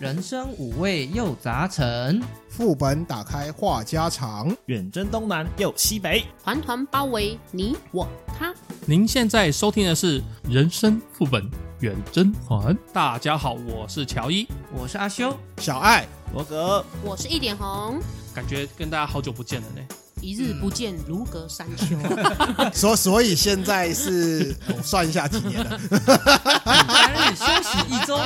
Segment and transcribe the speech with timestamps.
[0.00, 8.50] 人生五味又杂陈，副本打开话家常，远征东南又西北，团团包围你我他。
[8.86, 10.18] 您现在收听的是
[10.48, 11.46] 《人生副本
[11.80, 12.74] 远征团》。
[12.94, 18.00] 大家好，我是乔伊，我是阿修，小爱，罗格，我是一点红。
[18.34, 19.79] 感觉跟大家好久不见了呢。
[20.20, 21.96] 一日不见，如隔三秋。
[22.74, 28.18] 所所以现在是我算一下几年了，三日休息一周。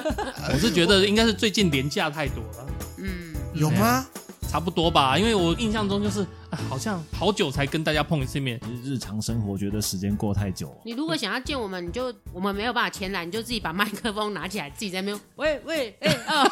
[0.52, 2.66] 我是觉得应该是最近廉价太多了。
[2.98, 4.06] 嗯，有吗？
[4.50, 8.58] 差不多吧，因为我印象中就是，啊、好像好久才跟大家碰一次面。
[8.82, 10.74] 日常生活觉得时间过太久。
[10.84, 16.50] 你如果想要见我们，你就我们没有办法前来，你就自己把麦克风拿起来，自己在那边 喂喂哎啊！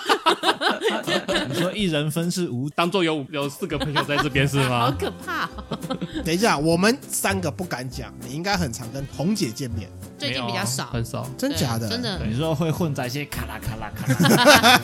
[1.48, 4.80] 你说一人分是五，当做有有四个朋友在这边是吗？
[4.86, 5.96] 好可怕、哦！
[6.24, 9.88] 等一下，我们三个不敢讲，你应该很常跟红姐见面，
[10.18, 11.88] 最近比较少，啊、很少，真假的？
[11.88, 12.24] 真的。
[12.26, 14.12] 你说会混在一些咔啦咔啦咔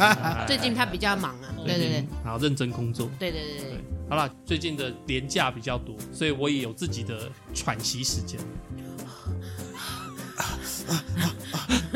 [0.01, 0.45] 啦。
[0.47, 3.85] 最近他比较忙啊，对对对，好认真工作，对对对对。
[4.13, 8.39] 好了，最近的廉价比较多，所以我也有自己的喘息时间。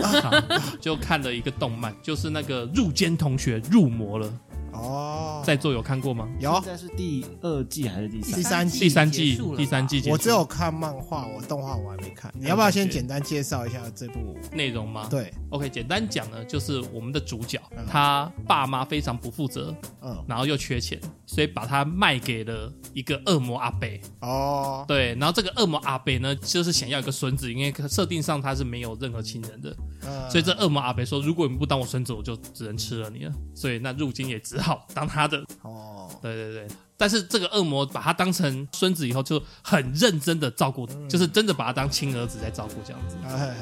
[0.81, 4.33] 就看了一个动漫，就是那个入间同学入魔了。
[4.77, 6.28] 哦，在座有看过吗？
[6.38, 8.32] 有，现在是第二季还是第三？
[8.36, 10.10] 第三季，第三季，第三季。
[10.10, 12.33] 我只有看漫画，我动画我还没看。
[12.38, 15.06] 你要不要先简单介绍一下这部内容吗？
[15.10, 24.00] 对，OK，简单讲呢，就是我们的主角他爸妈非常不负责，嗯，然后又缺钱，所以把他卖给了一个恶魔阿贝。
[24.20, 29.74] 哦，对，然后这个恶魔阿贝呢，就是想要一个孙子，因为设定上他是没有任何亲人的，
[30.30, 33.33] 所以这恶魔阿贝说，如果你不当我孙子，我就只能吃了你了。
[33.55, 34.66] 所以那入金也只好。
[34.67, 35.41] 好，当他的。
[35.62, 43.17] 哦，对对对，但是这个恶魔把他当成孙子以后，就很认真的照顾，嗯、就是真的把他当亲儿子在照顾这样子，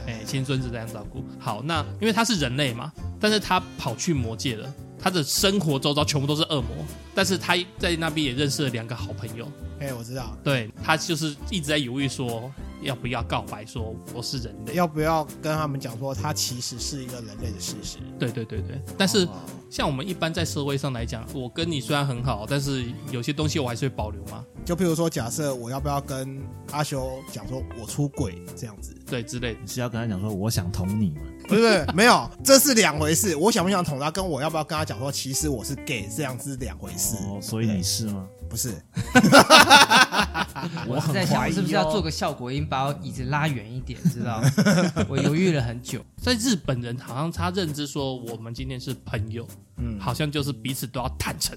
[0.07, 1.23] 哎，亲孙子这样照顾。
[1.39, 4.73] 好，那因为他是人类嘛，但是他跑去魔界了，
[5.05, 6.71] 他的生活周遭全部都是恶魔，
[7.15, 9.47] 但是他在那边也认识了两个好朋友。
[9.79, 12.51] 哎，我知道，对，他就是一直在犹豫说。
[12.83, 14.75] 要不要告白说我是人类？
[14.75, 17.97] 要不要跟他们讲说他其实是一个人类的事实？
[18.19, 18.79] 对对对对。
[18.99, 19.27] 但是
[19.71, 24.45] 像我们一般在社会上来讲，我跟你虽然很好，但是有些东西我还是会保留嘛。
[24.67, 26.39] 就譬如说，假设我要不要跟
[26.73, 28.95] 阿修讲说我出轨这样子？
[29.07, 29.61] 对，之类的。
[29.63, 31.23] 你是要跟他讲说我想捅你吗？
[31.47, 33.37] 不是，没有，这是两回事。
[33.37, 37.17] 我想不想捅他，跟我要不要跟他讲说其实我是 gay 这样是两回事。
[37.17, 38.27] 哦，所以你是吗？
[38.49, 38.75] 不是。
[40.87, 44.51] 我是在想，是不是要做个效果音，把我椅子拉远一点，知道吗？
[45.09, 46.01] 我犹豫了很久。
[46.23, 49.47] 在日本人好像他认知说，我们今天是朋友，
[49.77, 51.57] 嗯，好像就是彼此都要坦诚，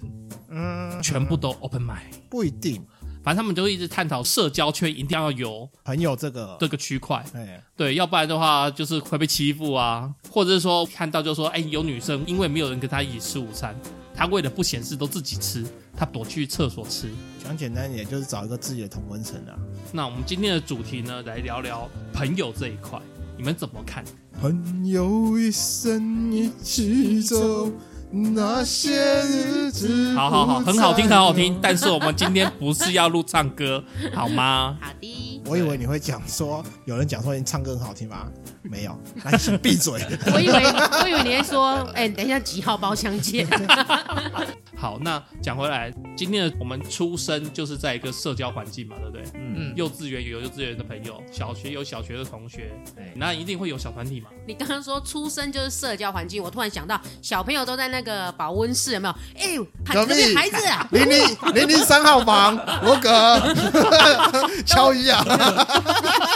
[0.49, 2.01] 嗯，全部都 open mind。
[2.29, 2.85] 不一定，
[3.27, 13.75] 反正他们就一直探讨社交圈一定要有朋友这个这个区块，哎，对，要不然的话就是会被欺负啊，或者是说看到就说，哎，有女生因为没有人跟她一起吃午餐。
[14.15, 17.11] 她为了不显示都自己吃，她躲去厕所吃。
[17.43, 19.59] 讲简单一点，就是找一个自己的同温层啊。
[19.91, 22.97] 那我们今天的主题呢，来聊聊朋友这一块，
[23.35, 24.05] 你们怎么看？
[24.39, 27.69] 朋友一生一起走，
[28.12, 28.91] 那些
[29.23, 30.13] 日子。
[30.16, 31.59] 好好好，很好听，很好听。
[31.62, 34.78] 但是我们今天不是要录唱歌，好吗？
[34.81, 35.41] 好的。
[35.45, 38.28] 我以为你会讲说，有人讲说你唱歌很好听吗？
[38.63, 39.94] 没有，那你先闭嘴。
[40.34, 40.63] 我以为，
[41.03, 43.47] 我以为你会说，哎、欸，等一下几号包厢见。
[44.75, 49.24] 好，那讲回来，今天的我们出生就是在一个社交环境嘛，对不对？
[49.35, 54.29] 嗯，幼稚园有幼稚园的朋友，小学有小学的同学，对，那一定会有小团体嘛。
[54.45, 59.15] 你刚刚说出生就是社交环境，我突然想到，小朋友都在那个保温室，有没有？
[59.35, 59.57] 哎、欸，
[59.93, 63.41] 隔壁孩子啊，零零零零三号房，罗格，
[64.65, 65.23] 敲一下，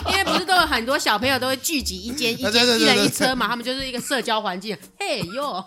[0.10, 4.76] 因为不是都有很多小朋友都会聚集一间一间一人一车嘛，他们就是一个社交环境。
[4.98, 5.64] 嘿哟，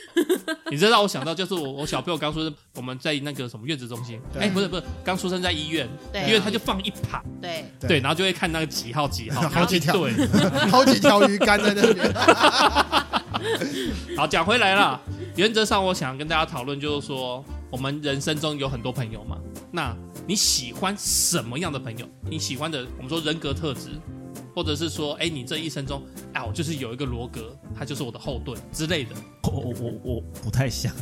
[0.70, 2.04] 你这让我想到，就是我我小。
[2.04, 6.26] 朋友刚出生，我们在那个什么月子中心，哎、欸，不是不是，刚出生在医院，对。
[6.26, 7.64] 医院他就放一排，对。
[7.80, 10.12] 对，然后就会看那个几号几号， 好几条，对，
[10.70, 12.14] 好几条鱼竿在那边。
[14.18, 15.00] 好，讲回来了，
[15.36, 19.38] 原则上我想跟大家讨论，就是说我们人生中有很多朋友嘛，
[19.70, 19.94] 那
[20.26, 22.06] 你喜欢什么样的朋友？
[22.28, 23.90] 你喜欢的，我们说人格特质。
[24.56, 26.00] 或者是说，哎，你这一生中，
[26.32, 29.10] 哎，我就是有一个罗格，他就是我的后盾之类的。
[29.42, 30.94] 我我我我不太想，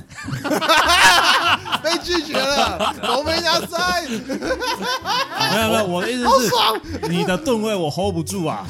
[1.82, 4.08] 被拒绝了，我没拿塞。
[4.08, 8.66] 没有没有，我的意思是，你的盾位我 hold 不住啊。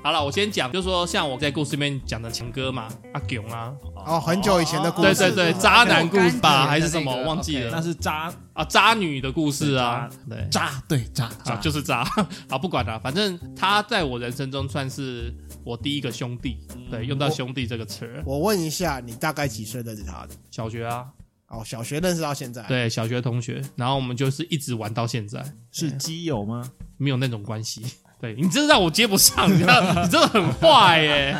[0.00, 3.74] 好了，我先讲，就是说像我在故事里面讲的强哥嘛，阿囧啊，
[4.06, 8.32] 哦，很久以前的故事，对对对，渣男故事吧，还是什么，忘记了，那是渣。
[8.54, 10.82] 啊，渣女的故事啊，对，渣。
[10.88, 11.04] 对。
[11.12, 12.00] 渣啊，就是渣。
[12.48, 15.34] 啊，不管了，反正他在我人生中算是
[15.64, 16.58] 我第一个兄弟，
[16.90, 18.08] 对，用到兄弟这个词。
[18.24, 20.30] 我问一下，你大概几岁认识他的？
[20.50, 21.06] 小学啊。
[21.48, 26.70] 哦，小学认识到现在，对，小学同学，然后我们就是一直玩到现在，是基友吗？
[26.98, 27.84] 没有那种关系。
[28.20, 31.36] 对，你真的让我接不上，你知道， 你真的很坏耶。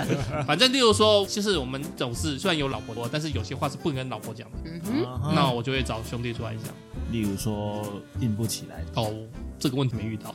[0.47, 4.59] 反正例如说，就是我们总是虽然有老婆多，但是有些话是不能跟老婆讲的。
[4.65, 4.81] 嗯
[5.21, 6.73] 哼，那我就会找兄弟出来讲。
[7.11, 7.83] 例如说
[8.21, 9.13] 硬不起来，哦，
[9.59, 10.35] 这个问题没遇到。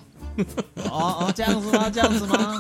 [0.90, 1.88] 哦哦，这样子吗？
[1.94, 2.60] 这样子吗？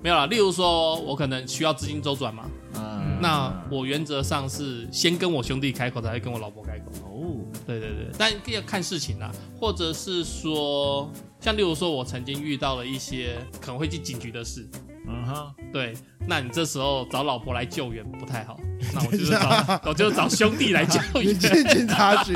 [0.00, 0.26] 没有啦。
[0.26, 2.44] 例如说，我可能需要资金周转嘛。
[2.76, 6.84] 嗯，那我原则上是先跟我兄弟开口，才会跟我老婆开口。
[7.18, 11.10] 哦，对对对，但要看事情啦，或者是说。
[11.40, 14.68] 像例如说，我曾经遇到了一些可能会进警局的事，
[15.06, 15.94] 嗯哼，对，
[16.26, 18.58] 那你这时候找老婆来救援不太好，
[18.92, 21.28] 那我就是找 我就找兄弟来救援。
[21.28, 22.32] 你进警察局，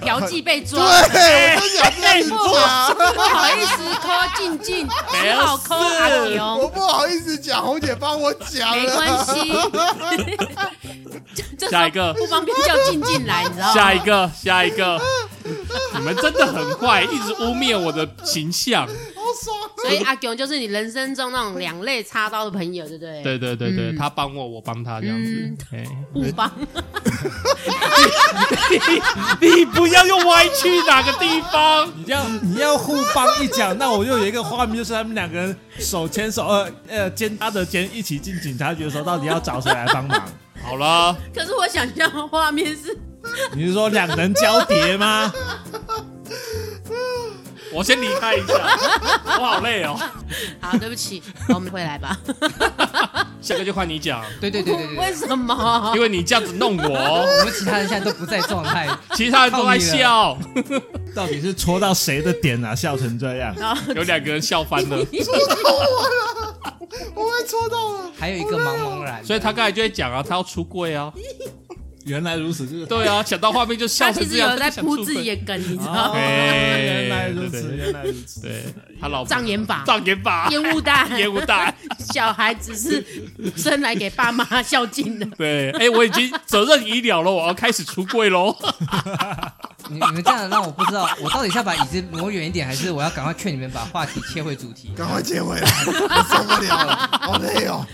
[0.00, 9.52] 嫖妓被抓，对，我就想被抓，不好意思，call 进进，没有 call 阿勇，我不好意思讲，红姐帮我讲，没关系，
[11.70, 13.74] 下一个不方便叫进进来，你知道吗？
[13.74, 15.00] 下一个，下一个。
[15.94, 18.86] 你们真的很坏，一直污蔑我的形象。
[19.82, 23.22] 所以阿勇就是你人生中那种两肋插刀的朋友，对不对？
[23.22, 25.56] 对对对对，他帮我，我帮他这样子，
[26.12, 26.50] 互帮。
[29.40, 31.92] 你不要用歪曲哪个地方？
[31.96, 40.20] 你要你要互帮一讲，那我又有一个画面，就是他们两个人手牵手，呃呃肩搭着肩一起进警察局的时候，到底要找谁来帮忙？
[40.66, 41.16] 好了。
[41.34, 42.96] 可是我想象的画面是。
[43.54, 45.32] 你是说两人交叠吗？
[47.72, 48.54] 我先离开一下，
[49.26, 49.98] 我好累哦。
[50.60, 51.20] 好，对不起，
[51.52, 52.16] 我们回来吧。
[53.40, 54.24] 下个就换你讲。
[54.40, 54.96] 对对对对对。
[54.96, 55.92] 为什么？
[55.94, 60.38] 因为你这样子弄我，我们其他人现在都不在状态，其他人都在笑。
[61.16, 62.74] 到底是戳到谁的点啊？
[62.76, 63.56] 笑成这样，
[63.96, 65.02] 有两个人笑翻了。
[65.02, 66.78] 戳到我了，
[67.14, 68.12] 我被戳到了。
[68.18, 71.10] 还有一个茫茫然，所以他刚才就会讲啊，他要出柜啊。
[72.04, 74.56] 原来如此，就是对啊，想到画面就笑成这样。
[74.56, 76.16] 他其实有在铺自己的梗，你知道吗？
[76.16, 78.42] 原来如此，原来如此。
[78.42, 78.62] 对，
[79.00, 81.74] 他老障眼法，障眼法，烟雾弹，烟雾弹。
[82.14, 83.04] 小孩子是
[83.56, 85.26] 生来给爸妈孝敬的。
[85.36, 88.54] 对，哎，我已经责任已了了，我要开始出柜喽。
[89.88, 94.90] 你你们这样让我不知道，我到底是要把椅子挪远一点，还是我要赶快劝你们把话题切回主题？
[94.96, 97.86] 赶快切回来，我受不了了，好累哦。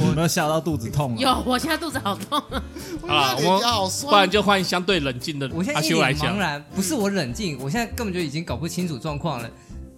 [0.00, 1.16] 我没有笑到肚子痛？
[1.18, 2.38] 有，我现在肚子好痛。
[3.08, 3.90] 啊，我。
[4.08, 6.34] 不然就换相对冷静的阿修来讲。
[6.34, 9.48] 茫然，不是我冷静，我现在根本就已经搞不清楚状况了。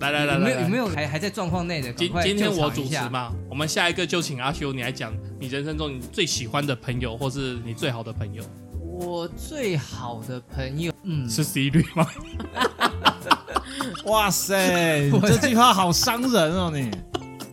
[0.00, 1.92] 来来来，有没有有没有还还在状况内的？
[1.92, 8.42] 今今天我主持嘛，我们下一个就请阿修你来讲你人生中你最喜欢的朋友，或是你最好的朋友。
[8.98, 12.06] 我最好的朋友，嗯，是 Siri 吗？
[14.06, 16.90] 哇塞， 这句话好伤人哦，你。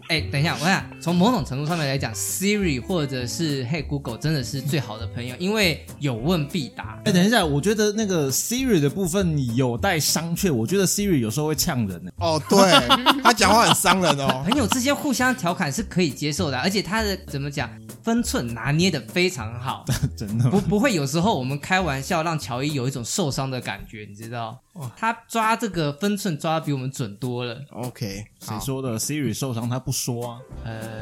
[0.07, 6.99] 哎，等一下，我想从某种程度上面来讲，Siri 或者是 Hey Google 真的是最好的朋友，因为有问必答。
[7.05, 10.51] 哎，等一下，我觉得那个 Siri 的部分有待商榷。
[10.51, 12.11] 我觉得 Siri 有时候会呛人。
[12.17, 12.57] 哦，对，
[13.21, 14.43] 他讲话很伤人哦。
[14.49, 17.69] 朋友之间互相调侃是可以接受的，而且他的怎么讲，
[18.01, 19.85] 分寸拿捏的非常好，
[20.17, 24.59] 真的不不会有时候我们开玩笑让乔伊有一种受伤的感觉，你知道？
[24.97, 27.57] 他抓这个分寸抓的比我们准多了。
[27.71, 30.39] OK，谁说的？Siri 受伤他不说啊？
[30.65, 30.94] 呃。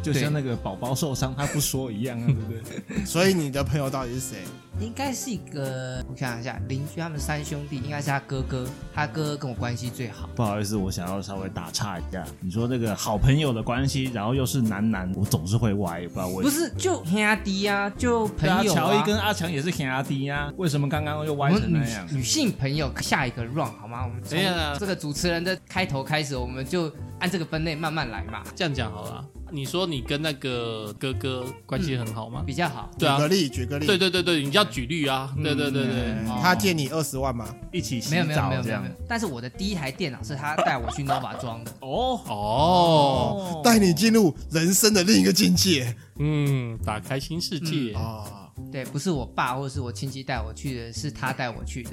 [0.00, 3.04] 就像那个宝宝受伤，他不说一样啊， 对不对？
[3.04, 4.36] 所以你的朋友到底是谁？
[4.80, 10.30] 应该是一个，我想一下，邻居他们三兄弟，应该是他哥哥，他哥哥跟我关系最好。
[10.36, 12.24] 不好意思，我想要稍微打岔一下。
[12.40, 16.42] 你说那个好朋友的关系，然后又是男男，我总是会歪，不知道为什么。
[16.42, 18.76] 不是，就兄弟啊，就朋友啊。
[18.76, 22.06] 乔伊跟阿强也是兄弟啊，为什么刚刚又歪成那样？
[22.12, 24.06] 女性朋友下一个 run 好吗？
[24.06, 24.38] 我们从
[24.78, 26.88] 这个主持人的开头开始，我们就
[27.20, 28.42] 按这个分类慢慢来嘛。
[28.54, 29.24] 这样讲好了。
[29.50, 32.42] 你说你跟那个哥哥关系很好吗？
[32.46, 32.90] 比较好。
[32.98, 33.86] 举个例，举个例。
[33.86, 35.34] 对对对对，你要举例啊！
[35.42, 37.48] 对对对对，他借你二十万吗？
[37.72, 38.26] 一起洗澡这样。
[38.26, 38.94] 没有没有没有没有。
[39.08, 41.72] 但是我的第一台电脑是他带我去 Nova 装的。
[41.80, 45.96] 哦哦，带你进入人生的另一个境界。
[46.18, 48.50] 嗯，打开新世界啊！
[48.70, 51.90] 对，不是我爸或者是我亲戚带我去的，是他带我去的。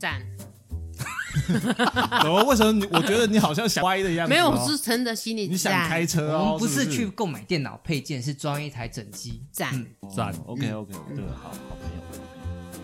[0.00, 0.20] 赞。
[2.22, 2.44] 怎么？
[2.44, 2.86] 为什么你？
[2.90, 4.30] 我觉得你好像想歪的样子。
[4.30, 5.46] 没有，我是真的心里。
[5.48, 6.52] 你想开车哦？
[6.52, 9.42] 我不是去购买电脑配件，是装一台整机。
[9.50, 9.72] 赞
[10.14, 12.02] 赞，OK OK，这个好好朋友。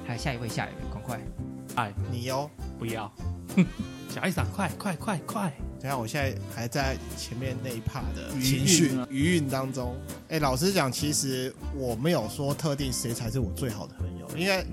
[0.07, 1.21] 还有下一位，下一位，赶快。
[1.75, 3.12] 哎，你哦，不要。
[4.09, 5.52] 小一长，快快快快！
[5.81, 9.95] 等下，我现在还在前面那一趴的情绪余韵当中。
[10.28, 14.67] 哎、欸，老实讲，其实我没有说特定谁才是我最好的朋友，因为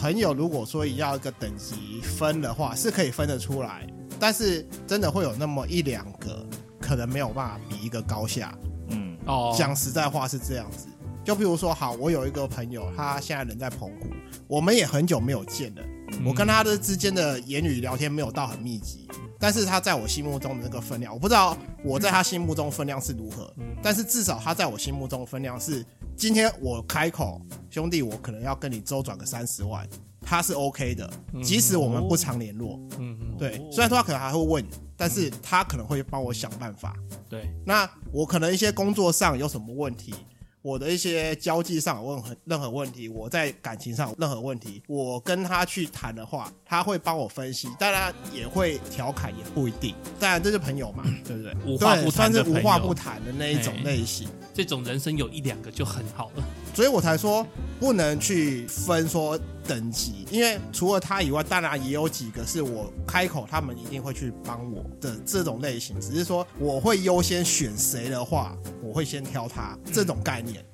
[0.00, 3.86] 朋友如果说要一个等级分的话，是可以分得出来，
[4.18, 6.42] 但是真的会有那么一两个，
[6.80, 8.56] 可能没有办法比一个高下。
[8.88, 10.86] 嗯，哦，讲实在话是这样子。
[11.22, 14.06] 就比如说，好，我有一个朋友，他现在人在澎湖，
[14.48, 15.82] 我们也很久没有见了。
[16.24, 19.06] 我跟他的之间的言语聊天没有到很密集，
[19.38, 21.54] 但是他在我心目中的那个分量，我不知道
[21.84, 23.52] 我在他心目中分量是如何，
[23.82, 25.84] 但是至少他在我心目中分量是，
[26.16, 27.38] 今天我开口，
[27.70, 29.88] 兄弟，我可能要跟你周转个三十万，
[30.20, 31.10] 他是 OK 的，
[31.42, 34.64] 即使我们不常联络，嗯嗯，对，虽然说他可能还会问，
[34.96, 36.96] 但是他可能会帮我想办法，
[37.28, 40.14] 对，那我可能一些工作上有什么问题。
[40.62, 49.94] 我的一些交际上有任何任何问题，我在感情上有任何问题，我跟他去谈的话，他会帮我分析，当然也会调侃，也不一定。
[50.18, 51.54] 当然这是朋友嘛，对不对？
[51.64, 54.28] 无话不算是无话不谈的那一种类型。
[54.52, 57.46] 这种人生有一两个就很好了，所以我才说
[57.78, 66.00] 不能去分说等级，因为除了他以外，当然也有几个是我开口，他们一定会去帮我的这种类型。
[66.00, 70.64] 只是说我会优先选谁的话，我会先挑他这种概念。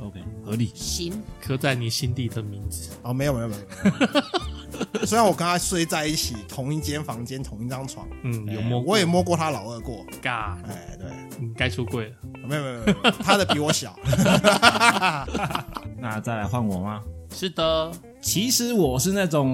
[0.00, 0.70] OK，合理。
[0.74, 2.90] 行，刻在你心底的名字。
[3.02, 3.62] 哦，没有没有没有。
[5.04, 8.06] 虽然我跟他睡在一起，同一间房间，同一张床。
[8.22, 10.04] 嗯，有摸，我也摸过他老二过。
[10.22, 11.08] 嘎，哎，对，
[11.40, 12.16] 你该出柜了。
[12.48, 13.98] 没有没有没有，他的比我小。
[15.98, 17.02] 那再来换我吗？
[17.30, 17.90] 是的，
[18.20, 19.48] 其实我是那种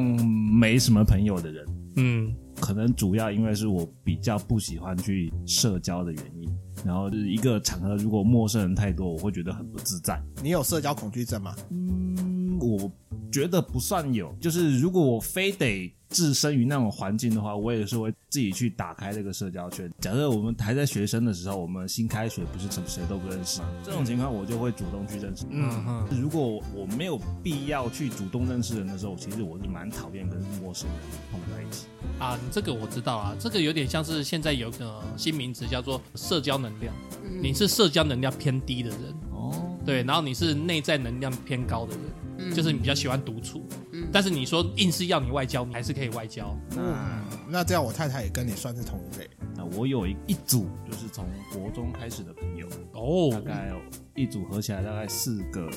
[0.55, 1.67] 没什么朋友的人。
[1.97, 6.51] 嗯，可能主要因为是我比较不喜欢去社交的原因。
[6.85, 10.21] 然后就是一个场合，如果陌生人太多，我会觉得很不自在。
[10.43, 11.55] 你有社交恐惧症吗？
[11.71, 12.91] 嗯，我
[13.31, 14.35] 觉得不算有。
[14.41, 19.91] 就是如果我非得置身于那种环境的话，我也是会自己去打开这个社交圈。
[19.99, 23.69] 假设我们还在学生的时候，我们新开学，不是什么谁都不认识吗？
[23.83, 25.47] 这种情况，我就会主动去认识。
[25.49, 26.07] 嗯哼。
[26.21, 30.99] 如果我没有必要去主动认识人的时候，其实我是蛮讨厌跟陌生人
[31.31, 31.87] 碰在一起。
[32.19, 36.95] 啊，你这个我知道啊，这个有点像是现在有个新名词叫做社交能量。
[37.41, 38.99] 你是社交能量偏低的人
[39.33, 42.03] 哦，对，然后你是内在能量偏高的人，
[42.43, 43.67] 嗯、就是你比较喜欢独处。
[43.93, 46.57] 嗯，但是你说硬是要你外交，你还是可以外交。
[46.71, 49.29] 那、嗯、那这样我太太也跟你算是同一类。
[49.55, 53.73] 那我有一一组就是从国中开始的朋友哦，大概
[54.15, 55.71] 一组合起来大概四个，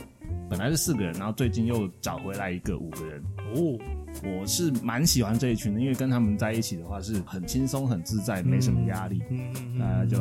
[0.50, 3.78] 本来是四个人，然后最近又找回来一个五个人哦。
[4.24, 9.22] 我是蛮喜欢这一群的，因为跟他们在一起的话是很轻松、很自在，没什么压力。
[9.30, 10.20] 嗯嗯，大家就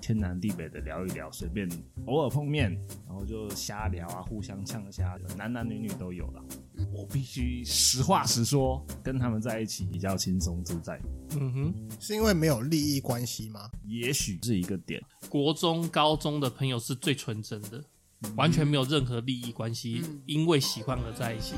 [0.00, 1.68] 天南地北的聊一聊，随便
[2.06, 2.70] 偶尔碰面，
[3.06, 6.42] 然后就瞎聊啊，互相呛一下，男男女女都有了。
[6.92, 11.00] 我必须实话实说，跟他们在一起比较轻松自在。
[11.38, 13.70] 嗯哼，是因为没有利益关系吗？
[13.84, 15.00] 也许是一个点。
[15.28, 17.82] 国中、高中的朋友是最纯真的。
[18.36, 21.54] 完全没有任何利益关系，因为喜欢而在一起。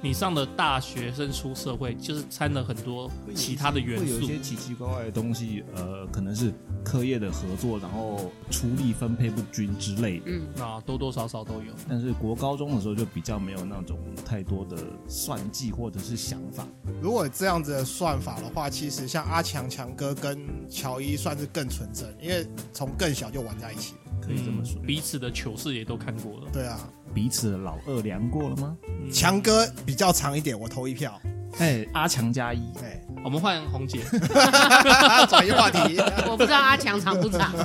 [0.00, 5.64] 你上了大学生出社会，就是掺了很多其他的元素，会有一些奇奇怪怪的东西。
[5.74, 6.52] 呃，可能是
[6.84, 10.26] 课业的合作，然后出力分配不均之类的。
[10.26, 11.72] 嗯，那多多少少都有。
[11.88, 14.76] 但是国高中的时候就比较没有那种太多的
[15.08, 16.66] 算计或者是想法。
[17.00, 23.94] 如果这样子的算法的话，其实像阿强强哥跟乔伊算是更纯真，因为从更小就玩在一起。
[24.26, 26.48] 可以这么说，彼此的糗事也都看过了。
[26.52, 26.78] 对啊，
[27.12, 28.76] 彼此的老二量过了吗？
[29.12, 31.20] 强哥比较长一点，我投一票。
[31.58, 32.60] 哎，阿强加一。
[32.82, 34.00] 哎，我们换红姐，
[35.28, 36.00] 转移话题。
[36.26, 37.52] 我不知道阿强长不长。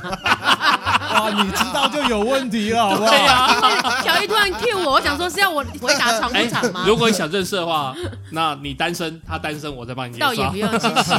[1.10, 3.10] 哇，你知道就有问题了，好不好？
[3.10, 6.84] 对啊，乔伊突然 Q 我，我想说是要我回答长不长吗？
[6.86, 7.92] 如果你想认识的话，
[8.30, 10.26] 那你单身，他单身，我再帮你介绍。
[10.26, 11.14] 倒也不用谢谢。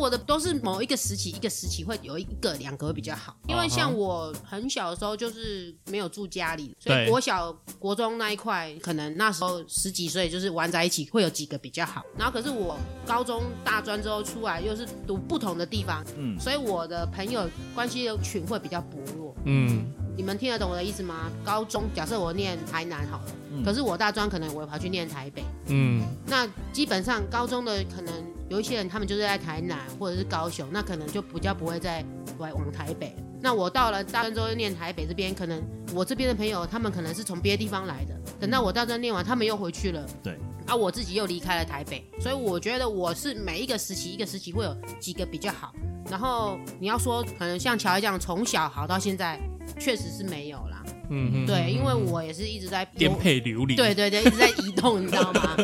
[0.00, 12.02] 我的都是某一个时期，一个时期会有一个两个会比较好，因为像我很小的时候就是没有住家里，所以国小、国中那一块，可能那时候十几岁就是玩在一起，会有几个比较好。
[12.16, 19.84] 然后可是我高中大专之后出来，又是读不同的地方，嗯，所以我的朋友关系的群会比较薄弱，嗯，
[20.16, 21.30] 你们听得懂我的意思吗？
[21.44, 28.14] 高中假设我念台南好了，嗯，可是我大专可能我跑去念台北，嗯，那基本上高中的可能。
[28.50, 32.04] 有一些人，他们就是在台南或者是高雄，那可能就比较不会再
[32.40, 33.14] 来往台北。
[33.40, 35.62] 那我到了大专之后念台北这边，可能
[35.94, 38.14] 我这边的朋友，他们可能是从别的地方来的。
[38.38, 40.04] 等到我大专念完，他们又回去了。
[40.22, 40.36] 对。
[40.66, 45.72] 啊，我自己又离开了台北，所以我觉得我是每一个时期一个时期会有几个比较好。
[46.10, 49.40] 然后你要说可能像乔一这样从小好到现在，
[49.78, 50.79] 确实是没有啦。
[51.10, 51.46] 嗯嗯。
[51.46, 53.76] 对，因为我也是一直在颠沛流离。
[53.76, 55.56] 对对对，一直在移动，你知道吗？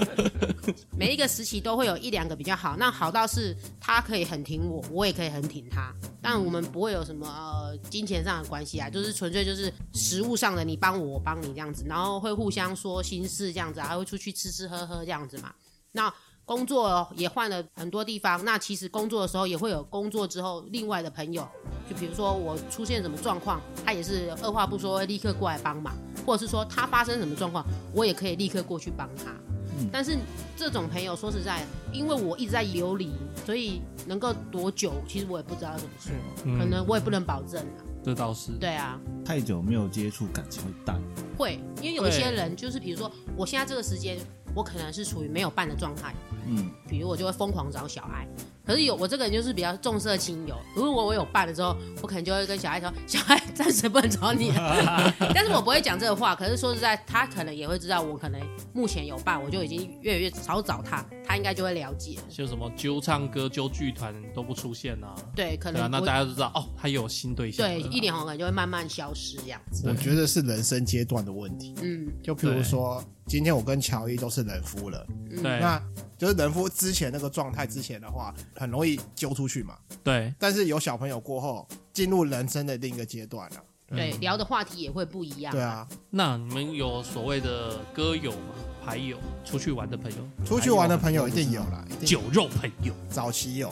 [0.98, 15.52] 每一个时期都会有一两个比较好，那好到是他可以很挺我，我也可以很挺他，但我们不会有什么呃金钱上的关系啊，就是纯粹就是食物上的你帮我，我帮你这样子，然后会互相说心事这样子，还会出去吃吃喝喝这样子嘛。
[15.92, 16.12] 那
[16.46, 21.46] 工作也换了很多地方，那其实工作的时候也会有工作之后另外的朋友，
[21.90, 25.92] 就比如说我出现什么状况，他也是二话不说立刻过来帮忙，
[26.24, 29.32] 或者是说他发生什么状况，我也可以立刻过去帮他。
[29.78, 30.16] 嗯、但是
[30.56, 33.10] 这种朋友说实在，因为我一直在流离，
[33.44, 36.12] 所以能够多久，其实我也不知道怎么说，
[36.44, 37.82] 嗯、可能我也不能保证啊。
[38.06, 38.52] 这倒是。
[38.52, 39.00] 对啊。
[39.24, 41.02] 太久没有接触，感情会淡。
[41.36, 44.16] 会，因为有一些人就是，比如说我现在这个时间。
[44.54, 46.14] 我可能是处于没有伴的状态，
[46.46, 48.26] 嗯，比如我就会疯狂找小爱，
[48.66, 54.50] 可是有我这个人就是比较重色轻友，如果我有伴的时候，我可能就会跟小孩说，小孩暂时不能找你，
[55.32, 58.40] 但是我不会讲这个话，可是说实在，他可能也会知道我可能
[58.72, 62.18] 目前有伴，我就已经越来越少找他，他应该就会了解。
[62.28, 65.14] 就什么揪唱歌、揪剧团都不出现啊？
[65.36, 69.88] 对，可能、啊、那大家都知道哦，他有新对象，对，一脸红可能就会慢慢消失这样子。
[69.88, 73.02] 我觉得是人生阶段的问题，嗯，就比如说。
[73.26, 75.04] 今天我跟乔伊都是人夫了，
[75.42, 75.82] 对，那
[76.16, 80.32] 就是人夫之前那个状态之前的话，很容易揪出去嘛，对。
[80.38, 83.56] 但是有小朋友过后，进入人生的另一个阶段了，
[83.88, 85.52] 对，聊的话题也会不一样。
[85.52, 88.54] 对啊，那你们有所谓的歌友吗？
[88.84, 90.18] 牌友，出去玩的朋友？
[90.46, 93.68] 出去玩的朋友一定有啦，酒肉朋友，早期有，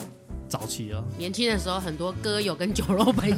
[0.49, 3.37] 早期啊，年轻的时候很多歌友跟酒肉朋友。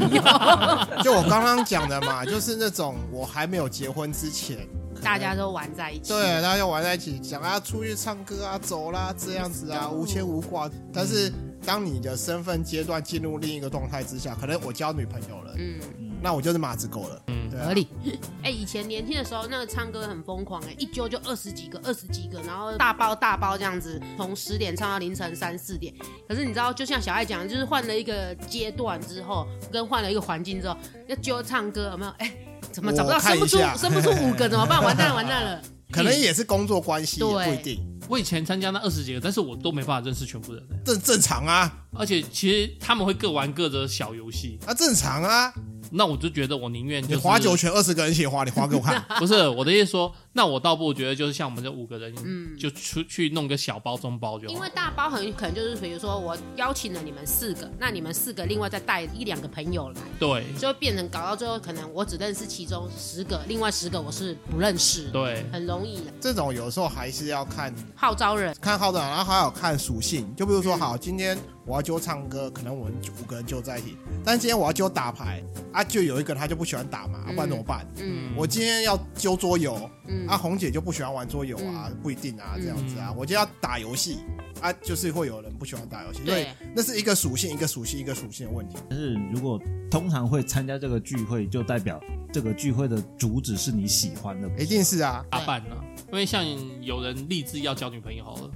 [1.03, 4.67] 就我刚刚讲的嘛，就是那种我还没有结婚之前。
[5.01, 10.69] 大家都玩在一起，对，大家都玩在一起，想要出去唱歌啊，走啦，这样子啊，无牵无挂。
[10.93, 11.31] 但是
[11.65, 15.79] 当你的身份阶段进入另一个状态之下，可能我交女朋友了，嗯，
[16.21, 17.87] 那我就是马子狗了，嗯，合理。
[18.43, 25.93] 哎，以前年轻的时候，那个唱歌很疯狂，哎，一揪就二十几个，二十几个，然后大包大包这样子，从十点唱到凌晨三四点。
[26.27, 30.77] 可是你知道，就像小爱讲，就是换了一个阶段之后，跟换了一个环境之后，
[31.07, 32.11] 要揪唱歌，有没有？
[32.19, 32.46] 哎。
[32.77, 33.17] 怎么找不到？
[33.17, 34.79] 生不出，生不出五个怎么办？
[34.83, 35.59] 完蛋了，完蛋了！
[35.91, 37.96] 可能也是工作关系，也，不一定。
[38.07, 40.63] 我以前参加那二十几个，但是我都没办法认识全部人。
[40.85, 45.53] 这正常啊，而且其实他们会各玩各的小游戏，啊，正常啊。
[45.89, 49.01] 那我就觉得我宁愿就划九圈二十个人一起划，你划给我看。
[49.19, 54.53] 不是我的意思说，那我倒不觉得就是像我们这五个人，嗯，就出去弄个小包中包就好。
[54.53, 65.99] 因为大包很可能就是比如说我邀请了你们四个，那你们四个另外再带一两个朋友来，对，就会变成搞到最后可能我只认识其中十个，另外十个我是不认识，对，很容易。
[66.19, 70.33] 这种有时候还是要看号召人，看号召人，然后还有看属性。
[70.35, 71.35] 就比如说，好，今天。
[71.67, 73.97] 我要揪唱歌，可能我们五个人揪在一起。
[74.23, 77.85] 但今天我要揪打牌啊，就有一个人他就不喜欢打嘛，嗯、不然怎么办？
[77.97, 79.77] 嗯，我今天要揪桌游，
[80.07, 83.09] 嗯，啊，红姐就不喜欢玩桌游啊，嗯、不一定啊，这样子啊。
[83.09, 84.19] 嗯、我就要打游戏
[84.61, 88.77] 啊，就是会有人不喜欢打游戏，对，那是一个属性，一个属性，一个属性的问题。
[88.89, 92.01] 但是如果通常会参加这个聚会，就代表
[92.31, 95.75] 这个聚会的主旨是你喜欢的，一定是啊，打扮呢？
[96.13, 96.45] 因为像
[96.81, 98.49] 有人立志要交女朋友好了。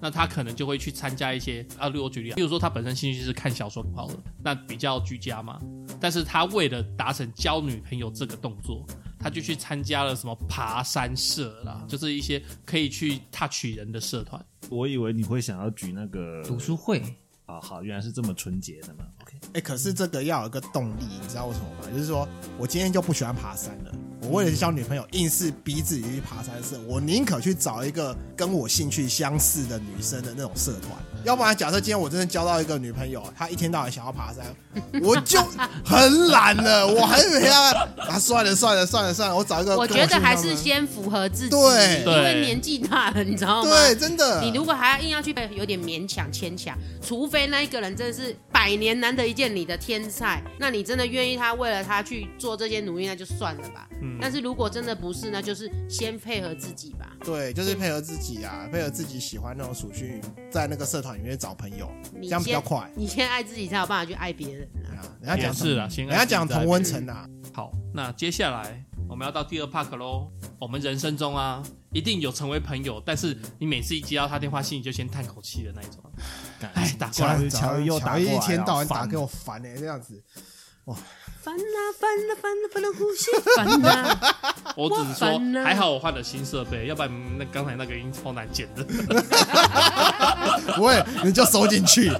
[0.00, 5.60] 那他可能就会去参加一些啊，例如我举例，比如说他本身兴趣是看小说好了，那比较居家嘛。
[6.00, 8.86] 但是他为了达成交女朋友这个动作，
[9.18, 14.42] 他就去参加了什么爬山社啦，就是一些可以去 touch 人的社团。
[14.70, 17.02] 我以为你会想要举那个读书会
[17.44, 19.04] 啊，好，原来是这么纯洁的嘛。
[19.20, 21.90] OK，哎、欸，可是这个要有一个动力，你知道为什么吗？
[21.92, 23.94] 就是说我今天就不喜欢爬山了。
[24.22, 26.78] 我为了交女朋友，硬是逼自己去爬山社。
[26.86, 30.92] 我宁可去找一个跟我兴趣相似的女生的那种社团。
[31.24, 34.44] 要不然，假设今天我真的交到一个女朋友，她一天到晚想要爬山，
[35.02, 35.40] 我就
[35.84, 36.86] 很懒了。
[36.86, 37.72] 我还是陪她
[38.08, 39.76] 啊，算了算了算了算了，我找一个。
[39.76, 43.70] 我觉得还是先符合自己，对，因为年纪大了，你知道吗？
[43.70, 44.40] 对，真的。
[44.40, 46.76] 你如果还要硬要去，有点勉强牵强。
[47.02, 53.88] 除非那一个人真的是百年难得一见你的天才，那你真的愿意他为了他去做这些努力，那就算了吧。
[54.02, 54.18] 嗯。
[54.20, 57.08] 但是如果真的不是，那就是先配合自己吧。
[57.24, 61.90] 对，就是配合自己啊，配合自己喜欢那种属性，在那个社团里面找朋友，
[62.22, 62.90] 这样比较快。
[62.94, 65.02] 你先爱自己，才有办法去爱别人啊。
[65.20, 67.28] 人家讲是啊，人家讲同温层啊。
[67.52, 70.30] 好，那接下来我们要到第二 park 喽。
[70.58, 75.96] 我们人生中啊，一定有成为朋友，但是你每次一接到他电话，心里就先叹口气的那一种。
[76.74, 80.22] 哎，打过来，乔伊又打过来，一天到晚打给我烦哎，这样子，
[80.84, 80.96] 哇。
[81.42, 81.62] 烦呐
[81.98, 83.30] 烦呐烦呐，不能呼吸。
[83.56, 84.14] 烦呐！
[84.76, 88.84] 我只是说，还好我换了新设备，要不然那刚才那个音超难剪的。
[90.76, 92.10] 不会，你就收进去，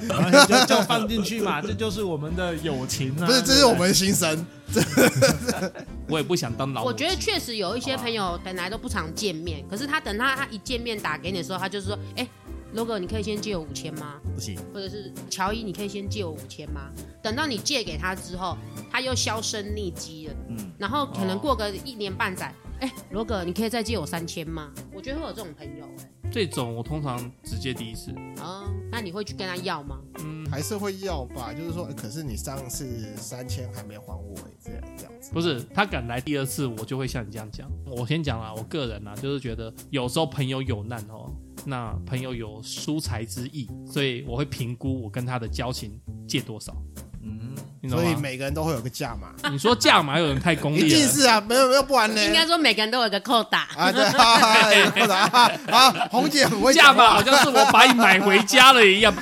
[0.49, 3.27] 就就放进去嘛， 这就是我们的友情啊。
[3.27, 4.47] 不是，这是我们的心声。
[6.09, 6.85] 我也不想当老。
[6.85, 12.27] 我觉得确实有一些朋友本来都不常见面，可是他等他他一见面打给你的时候，他就是说，哎。
[12.73, 14.21] logo，你可以先借我五千吗？
[14.33, 14.57] 不行。
[14.73, 16.83] 或者是乔伊，你可以先借我五千吗？
[17.21, 18.57] 等到你借给他之后，
[18.93, 20.35] 他又销声匿迹了。
[20.51, 20.71] 嗯。
[20.79, 24.73] 然后可能过个一年半载，哎、哦，罗哥，你可以再借我三千吗？
[24.93, 26.11] 我觉得会有这种朋友、欸，哎。
[26.33, 28.13] 这种我通常直接第一次。
[28.39, 29.99] 哦，那你会去跟他要吗？
[30.21, 31.53] 嗯，还是会要吧。
[31.53, 35.31] 就是说，可是你上次三千还没还我，这样这样子。
[35.33, 37.69] 不是，他敢来第二次，我就会像你这样讲。
[37.85, 41.31] 我先讲啦，我个人啦，就是觉得有时候朋友有难哦。
[41.67, 46.75] 那朋友有疏财之意，所以我会评估我跟他的交情借多少。
[47.23, 47.55] 嗯，
[47.89, 49.29] 所以每个人都会有个价码。
[49.51, 50.87] 你说价码有人太功利了。
[50.87, 52.23] 一定是啊，没有没有不然呢？
[52.23, 55.51] 应该说每个人都有个扣打啊，对，扣打啊。
[55.71, 59.15] 好，红姐很会价码，好像是我把你买回家了一样。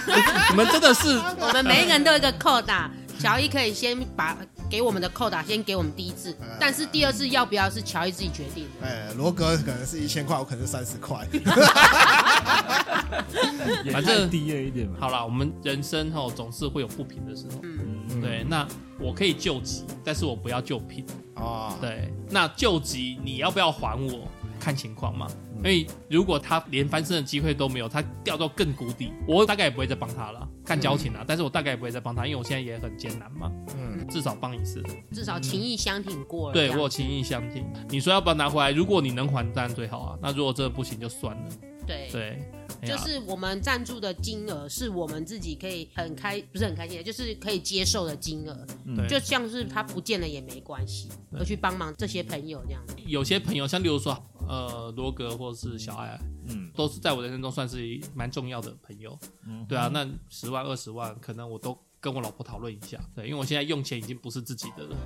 [0.51, 2.90] 你们真的是，我们每一个人都有一个扣打。
[3.21, 4.37] 乔伊可以先把。
[4.68, 8.66] 给我们的扣打先给我们第一次，但是第二次要不要是乔伊自己决定。
[8.83, 11.26] 哎，罗格可能是一千块，我可能是三十块，
[13.92, 14.88] 反正低了一点。
[14.98, 17.61] 好了，我们人生吼总是会有不平的时候。
[17.62, 18.66] 嗯，对，那
[18.98, 21.04] 我可以救急，但是我不要救贫
[21.35, 21.76] 啊。
[21.81, 24.28] 对，那救急你要不要还我？
[24.61, 25.28] 看情况嘛。
[25.59, 30.49] 因为如果他连翻身的机会都没有，他掉到更谷底，我大概也不会再帮他了。
[30.64, 33.51] 看交情啊，嗯、但是我大概也不会再帮他，因为我现在也很艰难嘛。
[33.77, 36.55] 嗯，至少帮一次，至少情义相挺过了。
[36.55, 37.66] 对，我有情义相挺。
[37.88, 38.71] 你说要不要拿回来？
[38.71, 40.18] 如果你能还，当然最好啊。
[40.23, 41.42] 那如果真的不行，就算了。
[41.87, 42.38] 对对，
[42.83, 48.67] 就是我们赞助的金额是我们自己可以很开，不是很开心的，就是可以接受的金额。
[48.85, 52.83] 嗯，就像是他不见了也没关系，我去帮忙这些朋友这样。
[53.07, 54.17] 有些朋友，像例如说。
[54.49, 59.14] 呃，罗格或者是小艾，嗯，都是在我人生中算是蛮重要的朋友，
[59.47, 64.97] 嗯，对啊，那十万二十万，可能我都跟我老婆讨论一下，对，因为我现在用钱已经不是自己的了，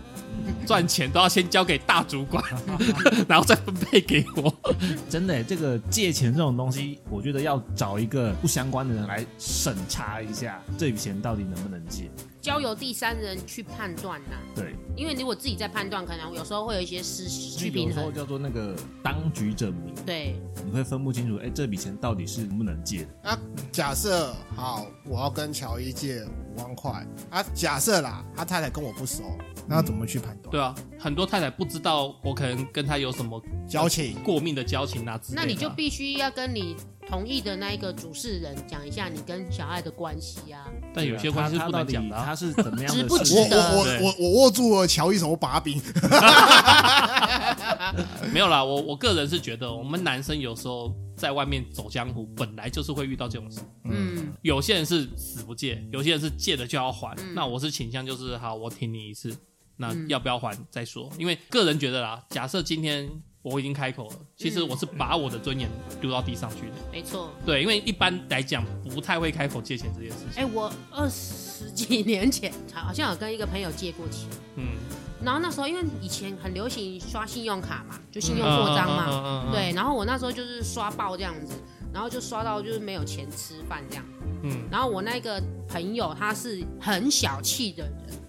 [0.66, 2.44] 赚钱都要先交给大主管，
[3.26, 4.54] 然后再分配给我。
[5.08, 12.10] 真的，这个借钱这种东西，我觉得要找一个不相关的人来审查一下，这笔钱到底能不能借。
[12.42, 17.90] 交由第三人去判断呐，对，因为如果自己在判断，可能有时候会有一些失去平衡。
[17.90, 23.30] 有时候叫做那个当局者迷，对，你会分不清楚，哎，这笔钱到底是能不能借的。
[23.30, 23.38] 啊，
[23.70, 29.22] 假设好，我要跟乔伊借五万块啊，假设啦，他太太跟我不熟，
[29.68, 30.50] 那要怎么去判断？
[30.50, 36.76] 对啊，很多太太不知道我可能跟他有什么交情，过命的交情啊，那你就必须要跟你。
[37.12, 43.02] 同意的那一个主事人讲一下你跟小爱的关系啊，但有些关系是不能讲的，他是怎么样的？
[43.02, 43.76] 值不值得？
[43.76, 45.78] 我我我我握住了乔一手把柄。
[48.32, 53.60] 没有啦，我我个人是觉得，我们男生有时候在外面走江湖，本来就是会遇到这种事。
[53.84, 57.14] 嗯，有些人是死不借，有些人是借了就要还。
[57.18, 59.36] 嗯、那我是倾向就是，好，我挺你一次，
[59.76, 61.10] 那要不要还再说？
[61.18, 63.06] 因为个人觉得啦，假设今天。
[63.42, 65.68] 我已经开口了，其实我是把我的尊严
[66.00, 66.72] 丢到地上去的。
[66.92, 70.42] 没错，对，因为一般来讲不太会开口借钱这件事情。
[70.42, 74.68] 哎，我二十几年前好像有跟一个朋友借过钱，嗯，
[75.24, 81.54] 然后那时候因为以前很流行刷信用卡嘛，就信用扩张嘛，对，然后我那时候就是刷爆这样子，
[81.92, 84.04] 然后就刷到就是没有钱吃饭这样，
[84.44, 88.21] 嗯，然后我那个朋友他是很小气的人。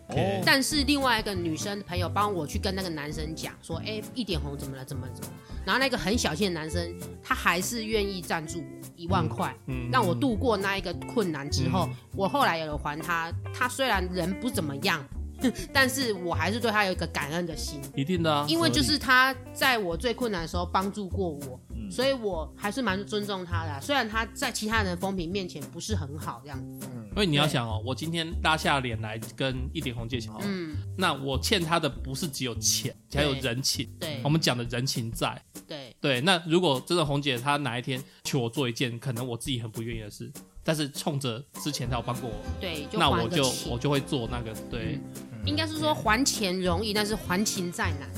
[0.46, 4.86] 但是另外一个女生朋友帮我去跟那个男生讲说，哎，一点红怎么了？
[4.86, 5.32] 怎么怎么？
[5.66, 8.62] 然后那个很小气的男生，他还是愿意赞助
[8.96, 13.32] 一万块，嗯，让我度过那一个困难之后，嗯、我后来也有还他。
[13.54, 15.04] 他虽然人不怎么样，
[15.72, 17.80] 但是我还是对他有一个感恩的心。
[17.96, 21.60] 一定的啊，因为就是他在我最困难的时候帮助过我。
[21.92, 26.88] 所以我还是蛮尊重他的啊，虽然他在其他人的风评面前不是很好这样子。
[26.94, 33.88] 嗯，因为你要想哦，我今天拉下脸来跟一点红借钱，嗯，那我欠他的不是只有钱，还有人情。
[34.00, 35.42] 对，我们讲的人情债。
[35.68, 40.32] 对对，那如果真的红姐她哪一天求我做一件可能我自己很不愿意的事，
[40.64, 44.54] 但是冲着之前她有帮过我，对，那我就我就会做那个。
[44.70, 45.00] 对，
[45.46, 48.10] 应该是说还钱容易，但是还情债难。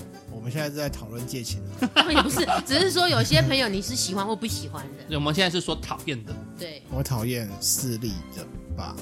[0.45, 1.59] 我们现在是在讨论借钱，
[2.07, 5.15] 也 不是，只是说有些朋友你是喜欢或不喜欢的。
[5.15, 8.45] 我们现在是说讨厌的，对，我讨厌势利的
[8.77, 8.95] 吧，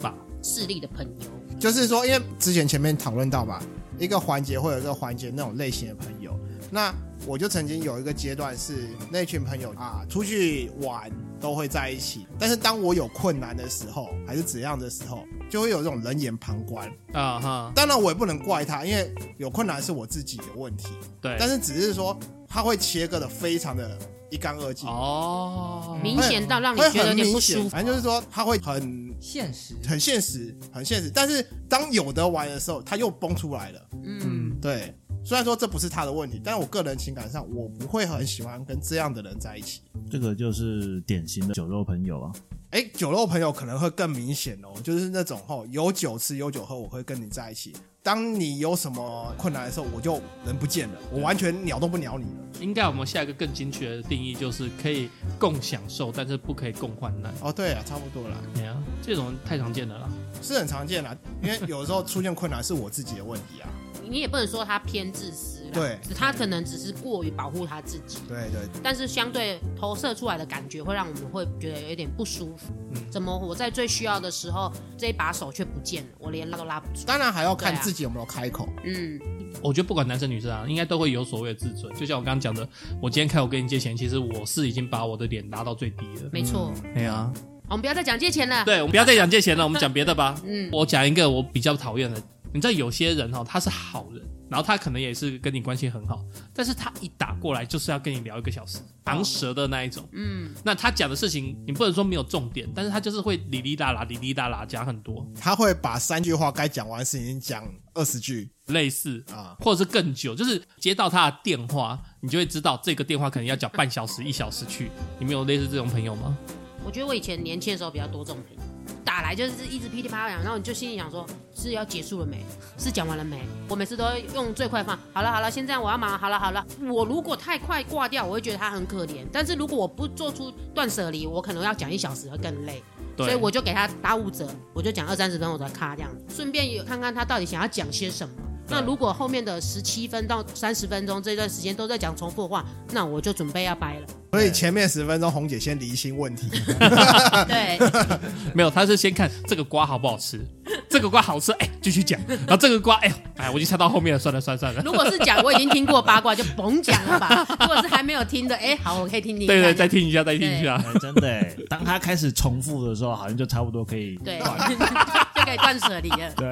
[0.00, 3.62] 吧，势利的朋友，就是说，因为之前前面讨论到吧，
[3.98, 6.34] 一个环节或者一个环节那种类型的朋友，
[6.70, 6.90] 那
[7.26, 15.24] 我就曾经有一个阶段是那群朋友啊，出去玩都会在一起，但是当我有困难的时候，还是怎样的时候。
[15.50, 20.88] 就会有这种冷眼旁观啊哈，当然我也不能怪他，因为有困难是我自己的问题。
[21.22, 22.14] 对，但是只是说
[22.46, 23.98] 他会切割的非常的
[24.30, 27.68] 一干二净哦，明显到让你觉得有点不舒服。
[27.70, 31.10] 反正就是说，他会很现实，很现实，很现实。
[31.14, 33.80] 但是当有的玩的时候，他又崩出来了。
[34.04, 34.94] 嗯，对。
[35.24, 39.82] 虽然说这不是他的问题，但是我个人情感上，我不会很喜欢跟这样的人在一起。
[40.10, 42.32] 这个就是典型的酒肉朋友啊。
[42.70, 47.74] 哎，酒肉朋友可能会更明显哦，就是那种吼有酒吃有酒喝，我会跟你在一起。
[48.02, 52.60] 当你有什么困难的时候，我就人不见了，我完全鸟都不鸟你了。
[52.60, 57.34] 应该我们下一个更精确的定义就是可以共享受，但是不可以共患难。
[57.42, 58.36] 哦，对啊，差不多了。
[58.54, 60.08] 对啊，这种太常见了啦，
[60.42, 63.68] 是很常见啦，因为有时候出现困难是我自己的问题啊。
[64.08, 68.68] 你也不能说他偏自私，对，他可能只是过于保护他自己，对对。
[68.82, 72.72] 但是相对投射出来的感觉，会让我们会觉得有点不舒服。
[72.94, 77.04] 嗯，怎么我在最需要的时候，这一把手却不见了，我连拉都拉不住。
[77.06, 78.68] 当然还要看自己有没有开口。
[78.84, 79.20] 嗯，
[79.62, 81.92] 我觉得不管男生女生啊，应该都会有所谓的自尊。
[81.94, 82.66] 就像我刚刚讲的，
[83.00, 86.30] 我今天开口跟你借钱，其实我是已经把我的脸拉到最低了。
[86.32, 86.72] 没错。
[86.94, 87.32] 对啊。
[87.70, 88.64] 我们不要再讲借钱了。
[88.64, 90.34] 对，我们不要再讲借钱了，我们讲别的吧。
[90.46, 92.18] 嗯，我讲一个我比较讨厌的。
[92.52, 100.08] 你知道有些人哈，他是好人，然后他可能也是跟你关系很好，但是他一打过来就是要跟你聊一个小时，长舌的那一种。
[100.12, 105.26] 嗯，那他讲的事情你不能说没有重点，但是他就是会哩哩啦啦、哩哩啦啦讲很多。
[105.38, 107.62] 他会把三句话该讲完的事情讲
[107.94, 110.34] 二十句，类似啊，或者是更久。
[110.34, 114.90] 就是接到他的电话，你就会知道这个电话可能要讲半小时、一小时去。
[115.18, 116.36] 你们有类似这种朋友吗？
[116.84, 118.57] 我觉得我以前年轻的时候比较多这种朋友。
[119.04, 122.44] 打来就是一直噼里啪啦讲，然后你就心里想说，是要结束了没？
[122.78, 123.42] 是讲完了没？
[123.68, 126.64] 我每次都会用最快放，好了好了，现在我要忙，好了好了。
[126.88, 129.26] 我如果太快挂掉，我会觉得他很可怜。
[129.32, 132.82] 但是如果我不做出断舍离，我可能要讲一小时会更累。
[133.16, 138.34] 对所以我就给他打五折，我就讲二三十分钟我再卡这样子，顺便也看看他到底想要讲些什么。
[138.68, 144.06] 那如果后面的十七分到三十分钟这段时间都在讲重复的话，那我就准备要掰了。
[144.32, 146.50] 所以前面十分钟红姐先离心问题。
[147.48, 147.78] 对，
[148.54, 150.38] 没有，她是先看这个瓜好不好吃，
[150.90, 152.20] 这个瓜好吃，哎，继续讲。
[152.28, 154.82] 然后这个瓜，哎，哎，我就猜到后面了，算了算了算了。
[154.84, 157.46] 如果是讲我已经听过八卦，就甭讲了吧。
[157.60, 159.46] 如果是还没有听的，哎，好，我可以听听。
[159.46, 160.76] 对对，再听一下，再听一下。
[161.00, 166.30] 真的，当他开始重复的时候，好像就差不多可以对，就可以断舍离了。
[166.36, 166.48] 对，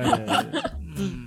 [0.97, 1.26] 嗯。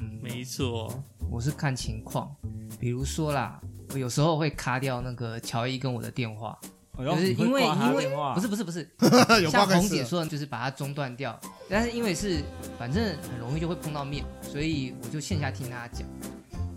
[0.49, 0.91] 没错，
[1.29, 2.35] 我是看情况，
[2.79, 3.62] 比如说啦，
[3.93, 6.59] 我有时候会卡掉那个乔伊跟我的电话，
[6.97, 8.89] 就是因为因为不是不是不是，
[9.51, 12.39] 像红姐说的，就是把它中断掉，但是因为是
[12.79, 16.01] 反正很容易就会碰到面，所以我就线下听他讲。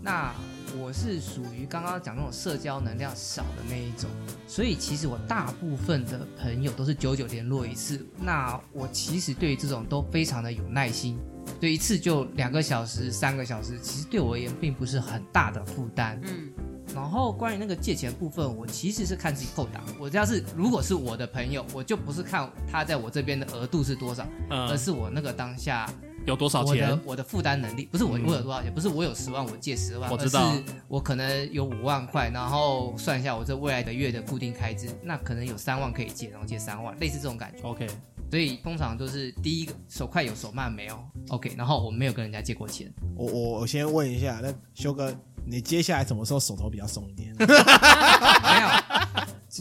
[0.03, 0.31] 那
[0.79, 4.07] 我是属于刚刚讲那种社交能量少的那一种，
[4.47, 8.05] 所以其实我大部分的朋友都是久久联络一次。
[8.19, 11.17] 那我其实对于这种都非常的有耐心。
[11.59, 16.19] 对，一次就两个小时、三个小时，其实对我而言并不是很大的负担。
[16.23, 16.51] 嗯，
[16.93, 19.81] 然后关于那个借钱部分，我其实是看自己扣打。
[19.99, 25.89] 我要是如果是我的朋友，我就不是看他在我这边的额度是多少，嗯、而是我那个当下
[26.25, 37.63] 有多少钱，我的我的负担能力不是我我有多少钱，不是我有十万我借十万，我知道，而是我可能有五万块，然后算一下我这未来的月的固定开支，那可能有三万可以借，然后借三万，类似这种感觉。
[37.63, 37.87] OK。
[38.33, 40.97] 所以通常都是第一个手快有手慢没有
[41.29, 41.53] ，OK。
[41.55, 42.91] 然后我没有跟人家借过钱。
[43.15, 45.15] 我我我先问一下，那修哥，
[45.45, 47.31] 你接下来什么时候手头比较松一点？
[47.37, 47.47] 没有。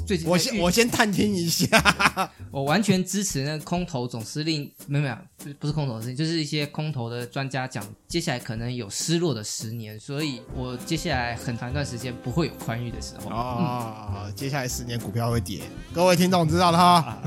[0.06, 1.66] 最近我先我先探听一下，
[2.50, 5.16] 我完全支持那个空头总司令，没有没有，
[5.58, 13.30] 不是空头的事情，就是一些空头的专家讲，接下来可能有失落的十年，所以我接下来很长一段时间不会有宽裕的时候。
[13.30, 15.60] 哦，嗯、接下来十年股票会跌，
[15.92, 17.18] 各位听众知道了哈，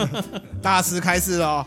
[0.60, 1.64] 大师开示哦。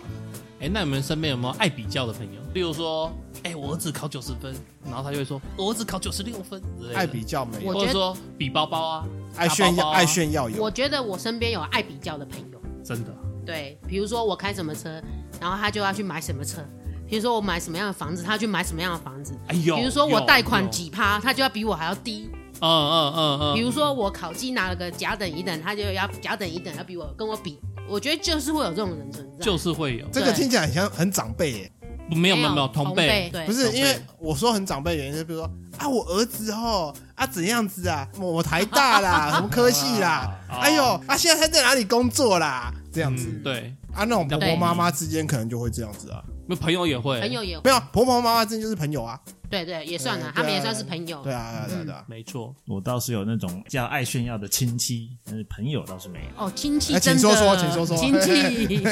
[0.60, 2.42] 哎，那你们身边有没有爱比较的朋友？
[2.54, 3.12] 例如说，
[3.44, 4.56] 哎，我儿子考九十分，
[4.86, 6.62] 然后他就会说，我儿子考九十六分，
[6.94, 9.06] 爱比较没有，或者说比包包啊，
[9.36, 10.62] 爱炫耀，爱炫耀有。
[10.62, 13.12] 我觉得我身边有爱比较的朋友，真的。
[13.46, 15.02] 对，比如说我开什么车，
[15.40, 16.62] 然后他就要去买什么车；
[17.08, 19.38] 比如说我买什么样的房子，他去买什么样的房子。
[19.48, 22.30] 哎呦，比如说我贷款几趴，他就要比我还要低。
[22.62, 23.54] 嗯嗯嗯嗯。
[23.54, 27.60] 比如说我考绩拿了个甲等乙等，他就要甲等乙等，要比我跟我比。
[27.88, 30.08] 我觉得就是会有这种人存在，就是会有。
[30.12, 31.72] 这个听起来很像很长辈耶，
[32.10, 42.74] 没有没有没有同辈，对，不是因为我说很长辈原因，就比如说啊，我儿子哦啊怎样子啊，我台大啦， 什么科系啦，哎呦啊，现在他在哪里工作啦？
[42.94, 43.74] 这样子，对。
[43.94, 49.20] 啊，那种婆婆妈妈之间可能就会这样子啊，那朋友也会，朋友也没有婆婆妈妈之间就是朋友啊。
[49.48, 51.22] 对对，也算了，他们也算是朋友。
[51.24, 52.54] 对啊，对对对，没错。
[52.68, 56.46] 我倒是有那种比较爱炫耀的亲戚，但是朋友倒是没有。
[56.46, 57.22] 哦，亲戚真的。
[57.22, 57.96] 请说说，请说说。
[57.96, 58.84] 亲戚，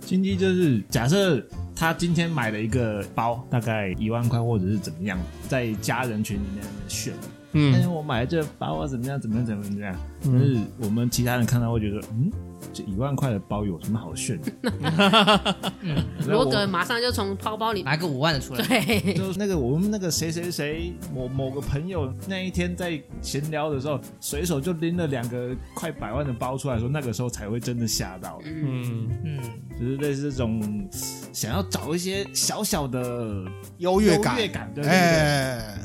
[0.04, 1.40] 亲戚就是假设
[1.76, 7.12] 他今天买了一个包，大概一万块或者是怎么样，在家人群里面炫，
[7.52, 9.94] 嗯，但是我买了这包啊，怎么样，怎么样，怎么怎么样？
[10.24, 12.32] 但是我们其他人看到会觉得，嗯。
[12.72, 15.56] 这一万块的包有什么好炫的？
[16.28, 18.64] 罗格马上就从包包里拿个五万的出来。
[18.66, 28.40] 对，就是那个我们那个谁谁谁某某个朋友那一天在闲聊的时候，随手就拎了两个快百万的包出来说，那个时候才会真的吓到。
[28.44, 29.40] 嗯嗯，
[29.78, 30.88] 就是类似这种
[31.32, 33.44] 想要找一些小小的
[33.78, 34.90] 优越感，优越感，对对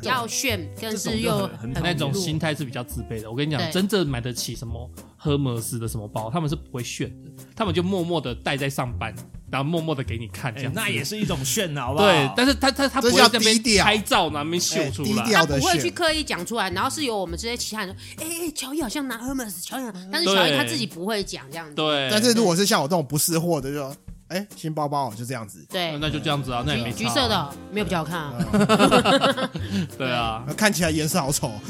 [0.01, 3.29] 对，要炫，但是又很那种心态是比较自卑的。
[3.29, 4.89] 我跟你讲，真正买得起什么
[5.21, 9.13] ？Hermes 的什么包，他们是不会炫的，他们就默默的带在上班，
[9.51, 12.05] 然后默默的给你看，这样、欸、那也是一种炫，好不好？
[12.05, 21.75] 对，但是他他他不会在那边拍照，那边秀出来，他不会去刻意讲出来，然后是由我们这些其他人说，哎、欸，乔伊好像拿 Hermes，，乔伊，但是乔伊他自己不会讲这样子。
[21.75, 23.95] 对，但是如果是像我这种不识货的，就说，
[24.27, 29.49] 哎、欸，新包包就这样子，对，那就这样子啊，那也没橘色的，没有比较好看啊，
[29.97, 31.51] 对啊，看起来颜色好丑。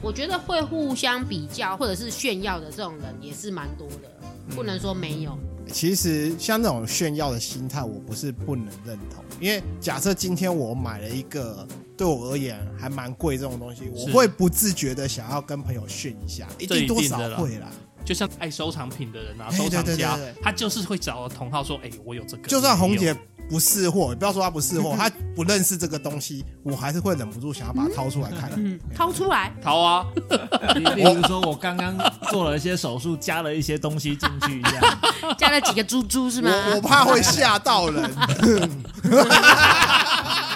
[0.00, 4.10] 我觉得会互相比较或者是炫耀的这种人也是蛮多的，
[4.54, 5.38] 不能说没有。
[5.66, 9.24] 其实像那种炫耀的心态，我不是不能认同。
[9.40, 17.70] 因为假设今天我买了一个对我而言还蛮贵这种东西，我会不自觉的想要跟朋友炫一下，一定多少会啦。
[18.04, 23.16] 就像爱收藏品的人啊，收藏家，他就是会找同好说：“哎，我有这个。”就算红姐
[23.48, 28.78] 不识货，你不要说她不识货， 她不认识这个东西，我还是会忍不住想要把它掏出来看。
[28.94, 30.06] 掏出来，掏啊！
[30.94, 31.96] 比如说我刚刚
[32.30, 34.98] 做了一些手术，加了一些东西进去，这 样
[35.38, 36.50] 加了几个珠珠是吗？
[36.74, 38.10] 我怕会吓到人。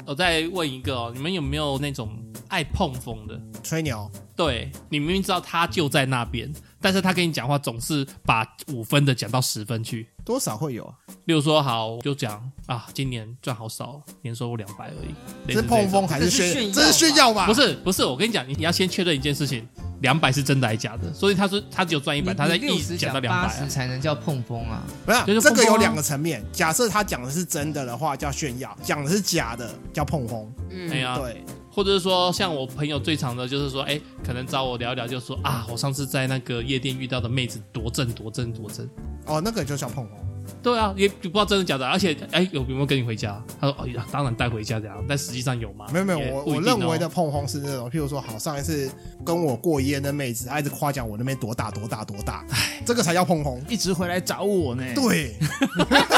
[0.07, 2.11] 我再问一个哦，你们有没有那种
[2.49, 4.11] 爱碰风的吹牛？
[4.35, 6.51] 对，你明明知道他就在那边。
[6.81, 10.93] 但是他跟你讲话总是把五分的讲到十分去，多少会有啊。
[11.25, 15.15] 例如说，好就讲啊，今年赚好少，年收入两百而已。
[15.47, 16.71] 这是碰风还是炫？
[16.71, 17.47] 这是炫耀吧？
[17.47, 18.05] 不是，不是。
[18.05, 19.67] 我跟你讲，你你要先确认一件事情，
[20.03, 21.11] 两百是真的还是假的？
[21.15, 24.83] 所以他说他只有赚一百，他在一直讲到两百才能叫碰风啊。
[25.07, 26.45] 不是，就是这个有两个层面。
[26.53, 30.47] 假设他讲的是真的的话，叫炫耀；讲的是假的，叫碰风。
[30.69, 31.43] 嗯，对啊，对。
[31.71, 38.89] 或者是说，像我朋友最常的就是说，哎，可能找我聊一聊，就说啊，我上次在那个夜店遇到的妹子多正多正多正。
[39.27, 40.18] 哦，那个就叫碰红。
[40.63, 43.43] 对啊，也不知道真的假的，而且哎，有有没有跟你回家？
[43.61, 45.87] 他说，哎呀，当然带回家这样，但实际上有吗？
[45.93, 48.91] 没有没有，我我认为的碰红是那种，譬如说，好，上一次
[49.25, 54.85] 跟我过夜的妹子，她一直夸奖我那边多大多大多大，哎，这个才叫碰红，一直回来找我呢。
[54.95, 55.37] 对。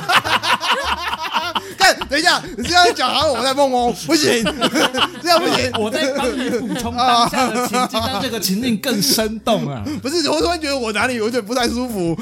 [2.10, 4.42] 看，等一下，你这样讲好像我在梦哦，不行，
[5.22, 9.84] 这样不行，我在帮你补充当下的情境，让这个情境更生动啊！
[10.02, 12.16] 不是，我突然觉得我哪里有点不太舒服。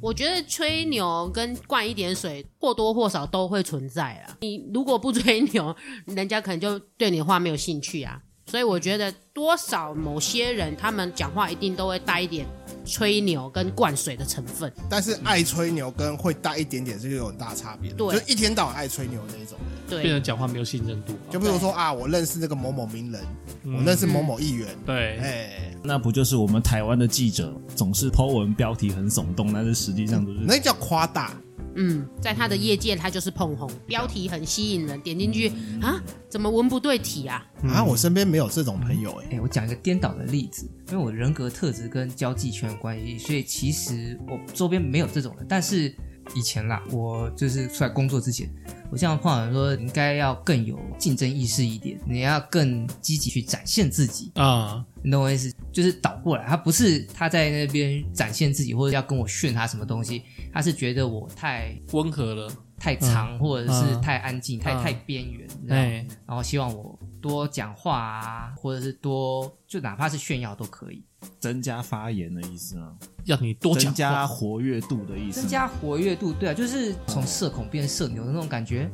[0.00, 4.36] 我觉得吹牛跟灌一点水，或多或少都会存在啊。
[4.40, 5.74] 你如果不吹牛，
[6.06, 8.18] 人家可能就对你的话没有兴趣啊。
[8.46, 12.46] 所以我觉得，多少某些人他们讲话一定都会带一点
[12.84, 14.70] 吹牛跟灌水的成分。
[14.88, 17.90] 但是爱吹牛跟会带一点点，这个有很大差别。
[17.92, 21.14] 对，就一天到晚爱吹牛那一种，对，变成讲话没有信任度。
[21.30, 23.20] 就比如说啊，我认识那个某某名人，
[23.64, 31.32] 我认识某某议员，对，哎，那不就是我们台湾的记者总是 po 文标题很耸动，但是实际上都是那叫夸大。
[31.76, 35.48] 嗯，在他的业界，他就是碰红，标题很吸引人，点进去
[35.80, 37.44] 啊，怎么文不对题啊？
[37.68, 39.40] 啊，我身边没有这种朋友哎、欸。
[39.40, 45.46] 我讲一个颠倒的例子，因为我人格特质跟交际圈有关系，所以其实我周边没有这种人。
[45.48, 45.94] 但是
[46.34, 48.48] 以前啦，我就是出来工作之前，
[48.90, 54.84] 我这样碰到人说，应该要更有竞争意识一点，你要更积极去展现自己啊。
[55.02, 55.54] 你懂我意思？
[55.70, 60.22] 就是倒过来，他不是他在那边展现自己，或者要跟我炫他什么东西。
[60.52, 66.06] 他是觉得我太温和了，太长，或者是太安静，太太边缘，对。
[66.26, 71.04] 然后希望我多讲话啊，或者是多就哪怕是炫耀都可以，
[71.40, 72.92] 增加发言的意思吗？
[73.24, 75.40] 要你多讲，增加活跃度的意思。
[75.40, 78.90] 增加活跃度，对啊，就是从社恐变社牛的那种感觉。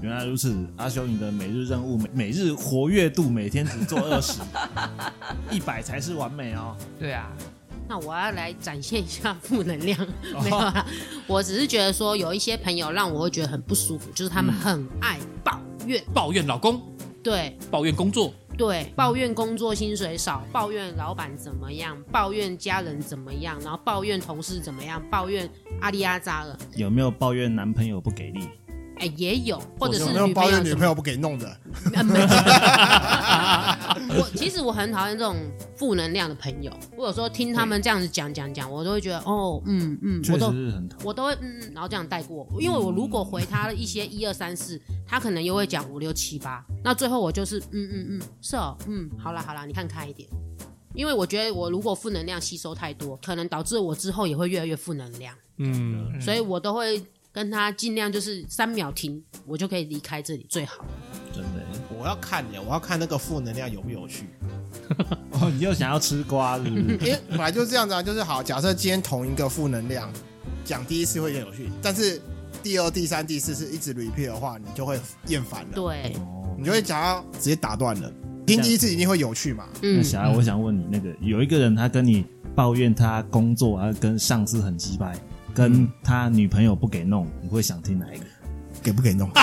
[0.00, 4.40] 原来如此，阿修，你的每日任务每每日活跃度每天只做二十，
[5.50, 6.76] 一百才是完美哦。
[6.98, 7.30] 对啊。
[7.88, 9.98] 那我要来展现一下负能量，
[10.42, 10.86] 没有啦。
[11.26, 16.80] 我只是觉得说，有一些朋友让我会觉得很不舒服，就是他们很爱抱怨，抱怨老公，
[17.22, 25.48] 对，抱怨工作，对，抱怨工作薪水少，抱怨老板怎么样，抱怨家人怎么样，然后抱怨同事怎么样，抱怨
[25.80, 26.58] 阿里阿扎了。
[26.76, 28.48] 有没有抱怨男朋友不给力？
[29.02, 31.48] 哎，也有，或者是女朋友抱怨女朋友不给弄的？
[34.14, 35.36] 我其实我很讨厌这种
[35.74, 36.72] 负能量的朋友。
[36.96, 40.54] 我有时候听他们这样子讲讲讲，我都会觉得哦，嗯嗯，我都
[41.02, 42.46] 我都会嗯，然后这样带过。
[42.60, 50.28] 因为我如果回他一些一二三四，他可能又会讲五六七八，那最后我就是嗯嗯嗯，是哦，嗯，好啦好啦，你看开一点。
[50.94, 55.34] 因为我觉得我如果负能量吸收太多，可能导致我之后也会越来越负能量。
[55.56, 57.02] 嗯，所以我都会
[57.32, 60.84] 跟他尽量就是三秒停，我就可以离开这里最好。
[61.32, 61.64] 真的，
[61.98, 64.26] 我要看你，我要看那个负能量有没有趣。
[65.40, 66.82] 哦，你又想要吃瓜是不是？
[67.06, 70.12] 因为本来就是这样子啊，就是好，假设今天同一个负能量
[70.64, 72.20] 讲第一次会很有趣，但是
[72.62, 75.70] 第二、第三、第四次一直 repeat 的话，你就会厌烦了。
[75.74, 76.14] 对，
[76.58, 78.12] 你就会想要直接打断了。
[78.46, 79.68] 听第一次一定会有趣嘛？
[79.82, 82.24] 嗯，小艾，我想问你，那个有一个人他跟你
[82.54, 85.16] 抱怨他工作啊，跟上司很鸡掰，
[85.54, 88.24] 跟他女朋友不给弄，你会想听哪一个？
[88.82, 89.30] 给不给弄？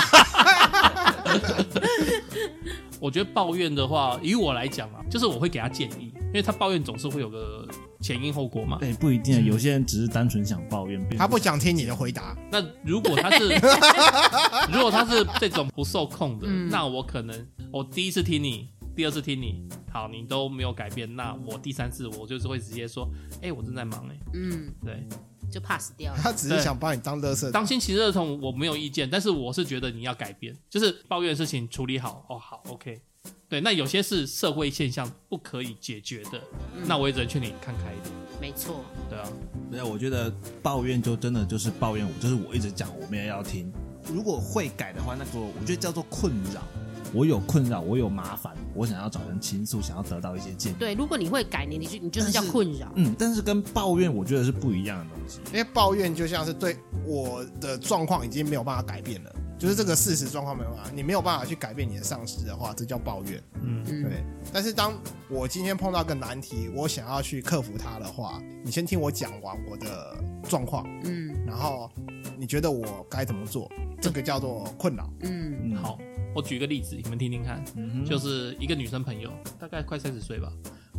[2.99, 7.66] 我觉得抱怨的话，以我来讲啊，就是我会给他建议，因为他抱怨总是会有个
[8.01, 8.78] 前因后果嘛。
[8.80, 12.36] 对，不一定，有些人只是单纯想抱怨，他不想听你的回答。
[12.51, 13.47] 那如果他是，
[14.74, 18.68] 如果他是这种不受控的，那我可能我第一次听你。
[18.95, 25.07] 第二次听你好，你都没有改变，那我第三次我就是会直接说，哎、欸，我正在忙哎、欸，嗯，对，
[25.52, 26.20] 就 pass 掉了。
[26.22, 33.02] 他只是想把你当乐色，当心其实儿童我没有意见，但是我是觉得你要改变，就是抱怨的事情处理好哦，好，OK，
[33.48, 36.42] 对，那有些是社会现象不可以解决的，
[36.76, 38.14] 嗯、那我也只能劝你看开一点。
[38.42, 39.28] 没错，对啊，
[39.70, 43.72] 没有，我觉得抱怨就真的就是抱怨，我就是我一直讲，我们也要听。
[44.14, 46.64] 如果会改的话，那个我觉得叫做困扰。
[47.14, 50.76] 我有困扰，我有麻烦，我想要找人倾诉，想要得到一些建议。
[50.78, 52.91] 对，如果你会改，你你就你就是叫困扰。
[52.95, 55.39] 嗯，但是跟抱怨，我觉得是不一样的东西。
[55.51, 63.43] 因为抱怨就像是对我的状况已经没有办法改变了，就是这个事实状况没有办法，你没有办法去改变你的上司的话，这叫抱怨。
[63.62, 64.24] 嗯，对。
[64.53, 64.93] 但是当
[65.30, 70.16] 我今天碰到个难题，我想要去克服它的话，你先听我讲完我的
[70.47, 71.89] 状况，嗯，然后
[72.38, 73.68] 你觉得我该怎么做？
[73.99, 75.10] 这个叫做困扰。
[75.22, 75.97] 嗯，好。
[76.34, 80.52] 我举个例子，你们听听看，嗯、就是一个女生朋友，大概快三十岁吧，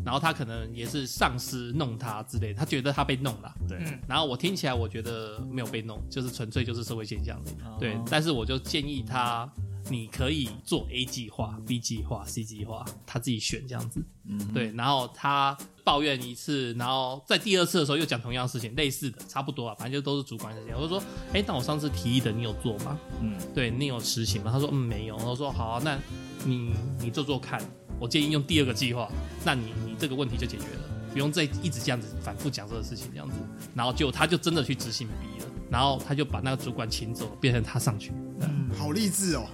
[0.05, 3.79] 然后她可能也是上司弄她之类的，她觉得她被弄了，对，
[4.09, 9.51] 然后我听起来我觉得没有被弄，就是纯粹就是社会现象，哦、对，但是我就建议她。
[9.91, 14.01] 你可以做 A 计划、B 计划、C 计划，他自己选这样子。
[14.25, 14.71] 嗯，对。
[14.73, 20.77] 然后他抱怨一次，然后在第二次的时候又讲同样的事情，类似的，差不多啊，反正就都是主管的事情。
[20.77, 22.97] 我就说，哎，那我上次提议的你有做吗？
[23.21, 24.53] 嗯，对，你有实行吗？
[24.53, 25.17] 他说，嗯，没有。
[25.17, 25.99] 我说，好啊，那
[26.45, 27.61] 你你做做看。
[27.99, 29.11] 我建议用第二个计划，
[29.45, 33.35] 那你你这个问题就解决了，不用再一直这样子反复讲这个事情这样子。
[33.75, 35.51] 然后就他就真的去执行 B 了。
[35.71, 38.13] 然后他就把那个主管请走，变成他上去。
[38.41, 39.47] 嗯，好励志哦！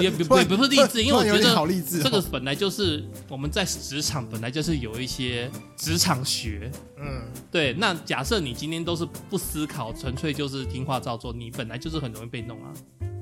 [0.00, 2.02] 也不不不是励志，因为我觉得好励志。
[2.02, 6.70] 这个本来就是我们在职场本来就是有一些职场学。
[6.98, 7.72] 嗯，对。
[7.74, 12.72] 那假设你今天都是不思考，纯粹就是听话照做，你本来就是很容易被弄啊。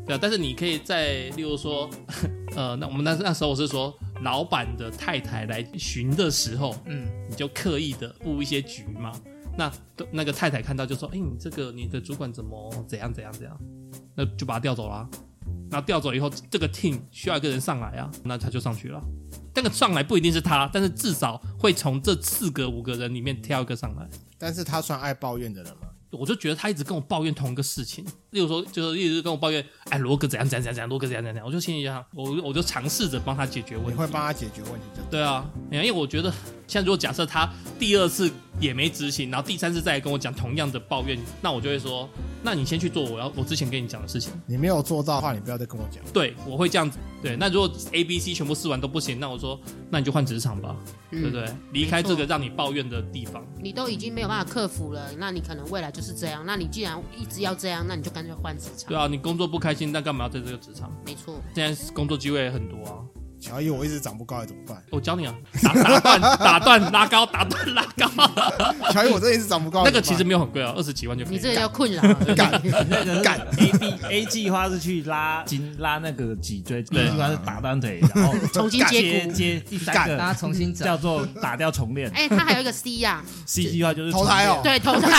[0.05, 1.89] 对啊，但是你可以在，例如说，
[2.57, 9.13] 呃，那我们那那时候我是说，老板的太太来巡的时候，嗯，你就刻意的布一些局嘛。
[9.57, 9.73] 那
[10.11, 13.59] 那个太太看到就说：“哎、欸，你这个你的主管怎么怎样怎样怎样？”
[14.17, 15.09] 那就把他调走了。
[15.71, 19.01] 那调走以后，这个 team 需要一个人上来啊，那他就上去了。
[19.55, 24.09] 那个上来不一定是他，但是至少会从这四个五个人里面挑一个上来。
[24.39, 25.89] 但是他算爱抱怨的人吗？
[26.11, 33.93] 我就觉得他一直跟我抱怨同一个事情，例如说，就是一直跟我抱怨，哎，罗哥怎样怎样怎样怎样，罗哥怎样怎样怎样，我就心里想，我我就尝试着帮他解决问题。
[33.93, 34.87] 你会帮他解决问题？
[35.11, 36.31] 对啊，因为我觉得，
[36.67, 42.09] 现在如果假设他第二次也没执行，然后第三次再来跟我讲同样的抱怨，那我就会说，
[42.43, 44.33] 那你先去做我要我之前跟你讲的事情。
[44.47, 46.03] 你没有做到的话，你不要再跟我讲。
[46.13, 46.99] 对，我会这样子。
[47.23, 49.61] 对，那如果 A、B、C 全部试完都不行，那我说，
[49.91, 50.75] 那你就换职场吧，
[51.11, 51.47] 嗯、对不对？
[51.73, 53.47] 离开这个让你抱怨的地方。
[53.63, 56.43] 你都已经没有办法克服了，那你可能未来就是这样。
[56.45, 58.89] 那你既然一直要这样，那你就干脆换职场。
[58.89, 60.93] 对啊，你工作不开心，那干嘛要在这个职场？
[61.05, 63.03] 没错，现在工作机会也很多啊。
[63.41, 64.81] 乔伊，我一直长不高，该怎么办？
[64.91, 68.07] 我教你啊，打打断、打断、拉高、打断、拉高。
[68.93, 71.35] 乔伊，我这一直长不高，那个其实没有很贵啊，二十几万就可以。
[71.35, 72.01] 你这个叫困扰，
[72.37, 82.09] 干那个干 A B A 计划是去拉 筋拉那个脊椎，B 计划是打断腿，然后 重新接骨接第三个，拉重新叫做打掉重练。
[82.15, 85.11] 哎，他还有一个 C 呀，C 计划就是投胎哦，对，投胎。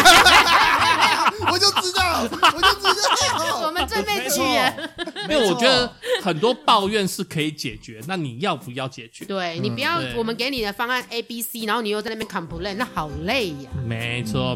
[1.52, 3.02] 我就知道，我就知
[3.38, 4.90] 道，我们最被拒绝。
[5.24, 8.84] 因为我觉得很多抱怨是可以解决，那你要不要？
[8.94, 13.72] 解决，对，你不要我们给你的方案 A、B、C，然后你又在那边 complain，那好累呀。
[13.88, 14.56] 没错，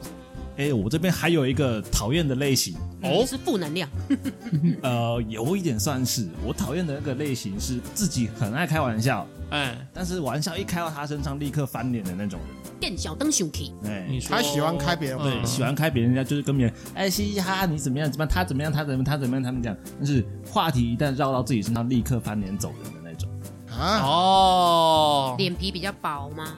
[0.58, 3.90] 哎，我这边还有一个讨厌的类型哦，是负能量。
[4.84, 12.74] 呃，有一点算是我讨厌的那个类型是自己很爱开玩笑，哎，但是玩笑一开到他身上立刻翻脸的那种人。
[12.80, 18.12] 电小灯熊 K，哎，他喜欢开别人，对，喜欢开别人家，就是跟别人哎嘻嘻哈哈，你怎么样？
[18.12, 18.30] 怎么样？
[18.30, 18.72] 他怎么样？
[18.72, 19.04] 他怎么？
[19.04, 19.44] 他怎么样？
[19.44, 23.30] 他们讲，但是话题一旦绕到自己身上，立刻翻脸走人的那种。
[23.72, 26.58] 啊哦，脸皮比较薄吗？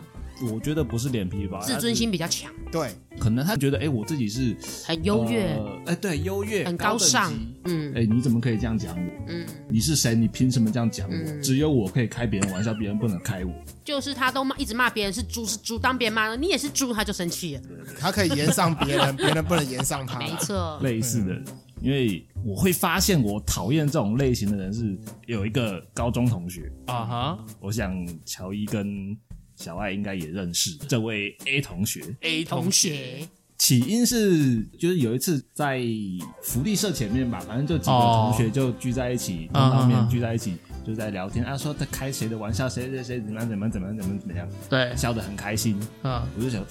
[0.51, 2.51] 我觉得不是脸皮薄，自尊心比较强。
[2.71, 7.33] 对，可能他觉得哎，我自己是很优越，哎，对，优越，很高尚。
[7.65, 9.11] 嗯，哎，你怎么可以这样讲我？
[9.27, 10.15] 嗯，你是谁？
[10.15, 11.41] 你凭什么这样讲我？
[11.41, 13.51] 只有我可以开别人玩笑，别人不能开我。
[13.83, 15.77] 就是他都骂，一直骂别人是猪，是猪。
[15.77, 17.61] 当别人骂了你也是猪，他就生气了。
[17.99, 20.19] 他可以言上别人， 别人不能言上他。
[20.19, 21.41] 没错， 类似的，
[21.81, 29.17] 因为我会发现我讨厌这种类型的人是有一个高中同学啊哈，我想乔伊跟。
[29.59, 32.01] 小爱应该也认识这位 A 同学。
[32.21, 35.83] A 同学起因是就是有一次在
[36.41, 40.55] 福利社前面吧，反正就几个同学就聚在一起，碰到面聚在一起。
[40.89, 45.79] 就在聊天，他说他开谁的玩笑，谁谁谁怎么样怎么样怎么样怎么怎么样，对，笑得很开心。
[46.01, 46.61] 啊，我就想，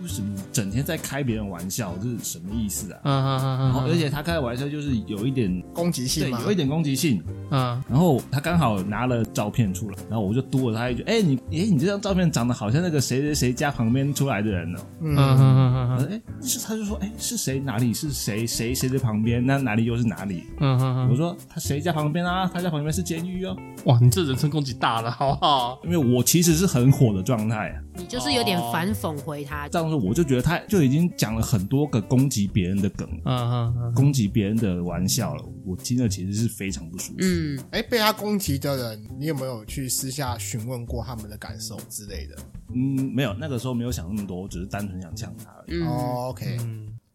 [0.00, 3.00] 为什么整天在开别人玩笑，这是什么意思啊？
[3.04, 7.22] 嗯嗯嗯，然后而且他开的玩笑就是有一点攻击性，对，有一点攻击性。
[7.50, 17.58] 嗯，然后他刚好拿了照片出来，然后我就嘟了他一句：“哎，你哎，你这张照片长得好像那个谁谁谁家旁边出来的人呢？”嗯嗯嗯嗯，哎，是他就说：“哎，是谁？
[17.60, 18.46] 哪里是谁？
[18.46, 19.44] 谁谁的旁边？
[19.44, 22.50] 那哪里又是哪里？”嗯嗯嗯，我说他谁家旁边啊？
[22.52, 23.55] 他家旁边是监狱哦。
[23.84, 25.80] 哇，你这人身攻击大了，好不好？
[25.84, 27.80] 因为我其实是很火的状态啊。
[27.94, 35.44] 你就是有点反讽回他，这样说我就觉得他就已经讲了很多个攻击别人的梗，嗯嗯嗯，攻击别人的玩笑了。
[35.64, 37.18] 我听了其实是非常不舒服。
[37.20, 42.36] 嗯，哎，被他攻击的人，你有没有去私下询问过他们的感受之类的？
[42.74, 45.80] 嗯，没有，那个时候没有想那么多，我只是单纯想呛他而已。
[45.82, 46.58] 哦，OK。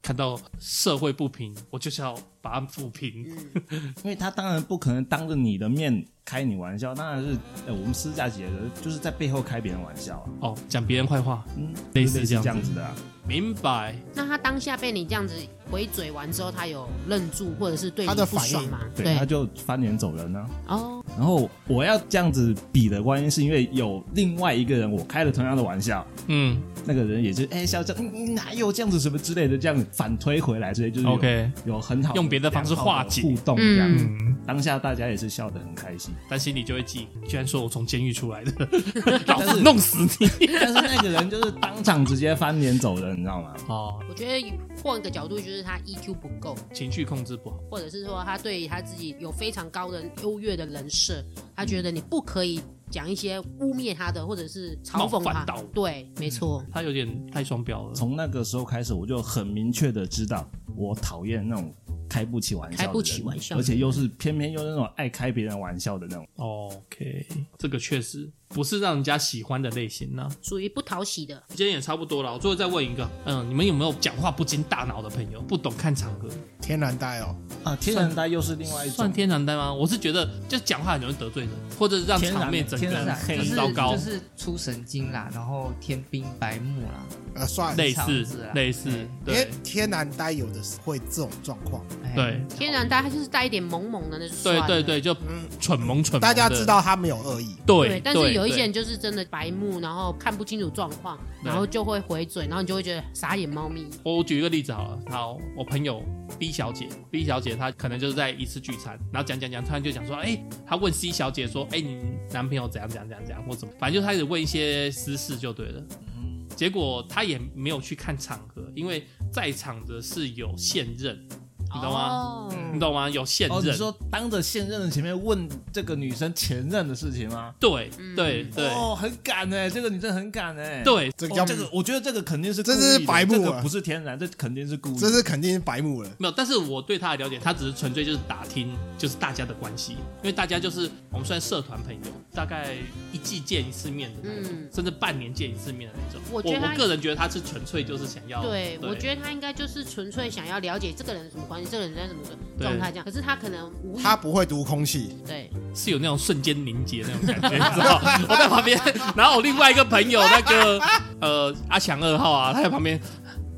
[0.01, 3.25] 看到社会不平，我就是要把它抚平。
[4.03, 7.37] 因为他当然不可能当着你的面开你玩笑，当然是
[7.67, 10.29] 呃我们私下解的，就是在背后开别人玩笑啊。
[10.41, 12.95] 哦，讲别人坏话，嗯，类似这样子的啊。
[13.27, 13.95] 明白。
[14.15, 15.35] 那他当下被你这样子
[15.71, 18.79] 回嘴完之后，他有愣住，或者是对他的反应嘛？
[18.95, 20.45] 对，他就翻脸走人了。
[20.67, 21.03] 哦。
[21.17, 26.61] 然后我要这样子比的关系，是因为有另外一个人，我开了同样的玩笑，嗯。
[26.83, 34.37] 那个人也是哎，笑笑，你哪有这样子什么之类的，这样反推回来，之类就是 OK，有很好用别的方式化解互动这样。
[34.47, 38.67] 当下大家也是笑得很开心，但心里就会记，居然说我从监狱出来的，
[39.27, 40.47] 老子弄死你！
[40.59, 43.53] 但是那个人就是当场直接翻脸走人，你知道吗？
[43.67, 44.51] 哦，我觉得
[44.81, 51.23] 换个角度，就是他 EQ 不够，情绪控制不好，或者是说他对他自己有非常高的优越的人设，
[51.55, 52.61] 他觉得你不可以。
[52.91, 57.95] 讲一些污蔑他的，或者是嘲讽他，对，没错，他有点太双标了。
[57.95, 60.45] 从那个时候开始，我就很明确的知道，
[60.75, 61.73] 我讨厌那种
[62.09, 66.27] 开不起玩笑的人，开不起玩笑，而且又是偏偏又是那种爱开别人玩笑的那种。
[66.35, 67.25] OK，
[67.57, 68.29] 这个确实。
[68.53, 71.41] 不是让人家喜欢的类型呢，属于不讨喜的。
[71.49, 76.27] 今天也差不多了，我最后再问一个，嗯，你们有没有讲话不经大脑的朋友，不懂看场合？
[76.61, 79.73] 天然呆哦，啊，天然呆又是另外一种，算天然呆吗？
[79.73, 88.89] 我是觉得，就讲话很容易得罪人，或者让场面整个很糟糕，就是出神经啦，然后天兵白目啦，呃，算类似类似，
[89.25, 91.83] 因为天然呆有的是会这种状况，
[92.15, 95.15] 对，天然呆他就是带一点萌萌的那种，对对对，就
[95.59, 98.40] 蠢萌蠢，大家知道他没有恶意，对，但是有。
[98.41, 103.85] 有一些人就是真的白目，然后看不清楚状况，然后就会回嘴，然后你就会觉得傻眼猫咪。
[104.03, 106.03] 我举一个例子好了，好，我朋友
[106.39, 115.83] B 小姐，B 小姐她可能就是在一次聚餐，然后讲讲讲，突然就讲说，哎，她问 C 小姐说，哎，你男朋友怎样怎样怎样怎样或怎么，反正就开始问一些私事就对了。
[116.17, 121.27] 嗯，结果她也没有去看场合，因为在场的是有现任。
[121.73, 122.49] 你懂吗？
[122.73, 123.09] 你懂吗？
[123.09, 127.53] 有现任，你说当着现任的前面问这个女生前任的事情吗？
[127.59, 130.81] 对对对，哦，很敢哎，这个女生很敢哎。
[130.83, 136.09] 对，这个这个，我觉得这个肯定是这是白目，不是天然，这肯定是故意，这是肯定是白目了。
[136.17, 142.75] 没有，但是我对他的了解，他只是纯粹就是打听，就是大家的关系，因为大家就是我们算社团朋友，大概
[143.11, 146.21] 一季见一次面的那种，甚至半年见一次面的那种。
[146.31, 151.67] 我我个人觉得他是纯粹就是想要，对我觉得他应该就是纯粹想要了解这个人什么关系。
[151.71, 152.19] 这个人在什么
[152.61, 152.91] 状态？
[152.91, 158.01] 这样，可是他可能无他不会读空气，对，是有那种瞬间凝结那种感觉， 你知道？
[158.29, 158.79] 我在旁边，
[159.15, 160.79] 然后我另外一个朋友那个
[161.21, 162.99] 呃阿强二号啊，他在旁边，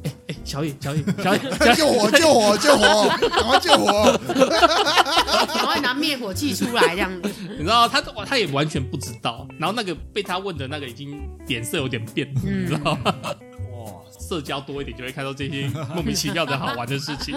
[0.04, 1.40] 哎哎，小野小野小野，
[1.76, 4.18] 救火 救火救火，赶快救火，
[5.54, 7.22] 赶快拿灭火器出来这样。
[7.22, 13.14] 子，你知道他他也完全不知道，然后那个被他问的那个已经脸色有点变，你知道吗？
[14.30, 17.36] 社交多一点，就会看到这些莫名其妙的好玩的事情。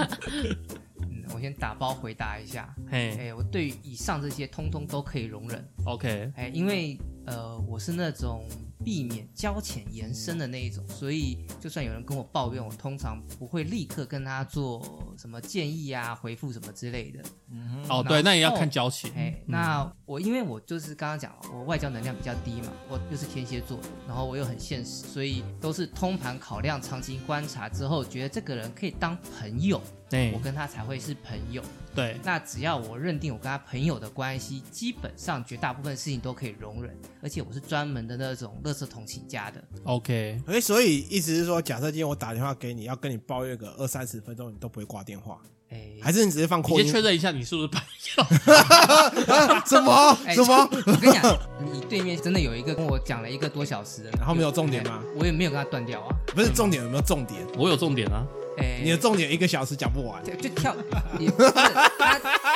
[1.46, 2.74] 先打包回答一下。
[2.90, 5.66] 嘿，哎，我对于以上这些通通都可以容忍。
[5.84, 8.44] OK，哎，因为呃，我是那种。
[8.84, 17.20] 避免交浅言深的那一种，所以就算有人跟我抱怨，我通常不会立刻跟他做什么建议啊、回复什么之类的。
[17.56, 19.10] 嗯，哦，对，那也要看交情。
[19.16, 29.80] 哎，那我因为我就是刚刚讲，我外交能量比较低嘛，我又是天蝎座，然后我又很现实，所以都是通盘考量、长期观察之后，觉得这个人可以当朋友。
[30.08, 31.60] 对，我跟他才会是朋友。
[31.92, 39.60] 对，那只要我认定我跟他朋友的关系，基本上绝大部分事情都可以容忍，而且我是专门的那种垃圾同情家的。
[39.82, 45.40] OK，哎，所以意思是说，假设今天我打电话给你，要跟你抱怨个二三十分钟，你都不会挂电话？
[45.70, 46.84] 哎，还是你直接放扩音？
[46.86, 47.80] 先确认一下你是不是朋
[48.16, 48.24] 友？
[49.66, 50.16] 什么？
[50.28, 50.68] 什么？
[50.86, 51.38] 我跟你讲，
[51.72, 55.00] 你对面真的有一个跟我讲了一个多小时的，然后没有重点吗？
[55.18, 56.14] 我也没有跟他断掉啊。
[56.34, 57.44] 不是重点，有没有重点？
[57.58, 58.24] 我有重点啊。
[58.58, 60.74] 哎、你的重点一个小时讲不完，就，就跳。
[61.18, 61.68] 也不是他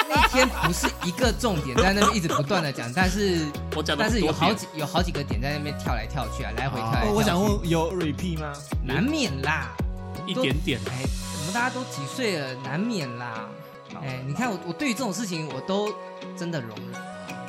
[0.09, 3.45] 那天不是一个重点在那边一直不断的讲，但是
[3.77, 7.17] 我讲，但是有好几有好几个点在那边跳来跳去啊，来回跳来跳去。
[7.17, 8.51] 我想问，有 repeat 吗？
[8.83, 9.77] 难免啦，
[10.27, 10.81] 一点点。
[10.89, 11.20] 哎，我
[11.51, 13.49] 们大家都几岁了，难免啦。
[14.01, 15.93] 哎，你看我我对于这种事情我都
[16.37, 17.01] 真的容忍，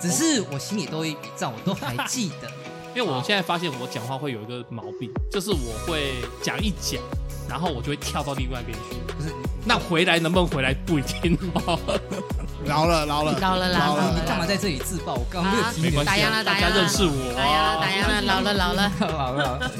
[0.02, 2.50] 只是我心里都有一笔账，我都还记得。
[2.94, 7.00] 因为我现在发现我讲话会有一个毛病，就是我会讲一讲。
[7.48, 9.34] 然后我就会跳到另外一边去，不是？
[9.66, 11.78] 那回来能不能回来不一定哦。
[12.66, 15.16] 老了，老了，老了，老了，你干嘛在这里自爆？
[15.16, 15.84] 我刚刚没有听。
[15.84, 17.34] 没关系，打烊了，大家认识我。
[17.36, 19.72] 打烊了，打烊了，老了，老了， 老了。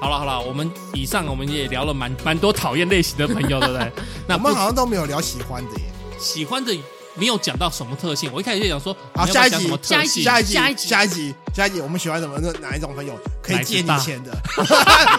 [0.00, 3.92] 好了好了，我们以上我们也聊了蛮蛮多讨厌类型的朋友，对不对？
[4.28, 5.82] 那我们好像都没有聊喜欢的耶，
[6.18, 6.76] 喜欢的。
[7.14, 12.38] 没有讲到什么特性，我一开始就想说，好，下一集，下一集，下一集，下一集，下一集，下一集，我们喜欢什么？
[12.40, 14.30] 那哪一种朋友可以借你钱的？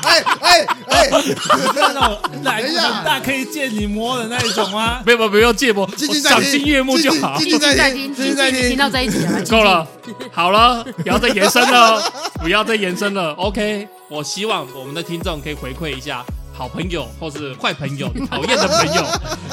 [0.05, 1.09] 哎哎 哎，
[1.75, 5.01] 那种哪一种大可以借你摸的那一种吗？
[5.05, 5.85] 没有没有，不用借摸，
[6.23, 7.37] 赏心悦目就好。
[7.37, 9.85] 继续再听，继续再听，听到这一集了，够了，
[10.31, 12.01] 好了，不要再延伸了，
[12.39, 13.33] 不要再延伸了。
[13.33, 16.25] OK，我希望我们的听众可以回馈一下。
[16.51, 19.05] 好朋友或是坏朋友，讨厌的朋友，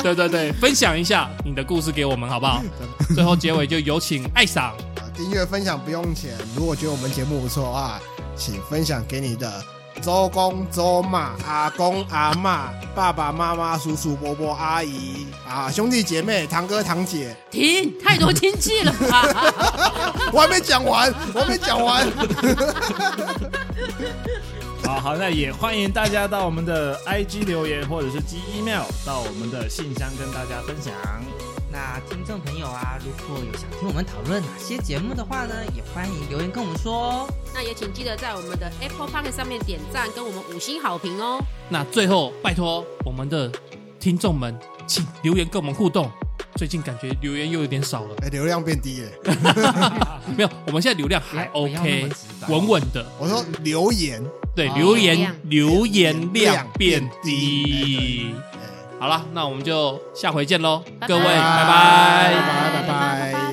[0.03, 2.61] 对对对，分享一下你的故事给我们好不好？
[3.15, 4.75] 最后结尾就有请艾赏。
[5.15, 8.01] 订阅分享不用钱，如果觉得我们节目不错的话，
[8.37, 9.63] 请分享给你的
[10.03, 17.37] 周公周妈、阿公阿妈、爸爸妈妈、叔叔伯伯、阿姨啊、兄弟姐妹、堂哥堂姐。
[17.53, 19.23] 停，太多亲戚了吧？
[20.33, 22.05] 我还没讲完，我还没讲完。
[24.87, 30.95] 好好，那也欢迎大家到我们的 IG 留言，或者是寄 email 到我们的信箱跟大家分享。
[31.73, 37.29] 那听众朋友啊，如果有想听我们讨论哪些节目的话呢，也欢迎留言跟我们说哦。
[37.53, 41.43] 那也请记得在我们的 Apple Podcast 上面点赞，跟我们五星好评哦。
[41.69, 43.51] 那最后拜托我们的
[43.99, 44.57] 听众们，
[44.87, 46.09] 请留言跟我们互动。
[46.57, 49.11] 最近感觉留言又有点少了，哎，流量变低了。
[50.37, 52.09] 没有，我们现在流量还 OK，
[52.49, 53.07] 稳稳的。
[53.19, 54.23] 我说留言。
[54.55, 58.35] 对，留言留言量变低。
[58.99, 62.89] 好了，那我们就下回见喽，各位，拜拜，拜拜，拜
[63.33, 63.46] 拜。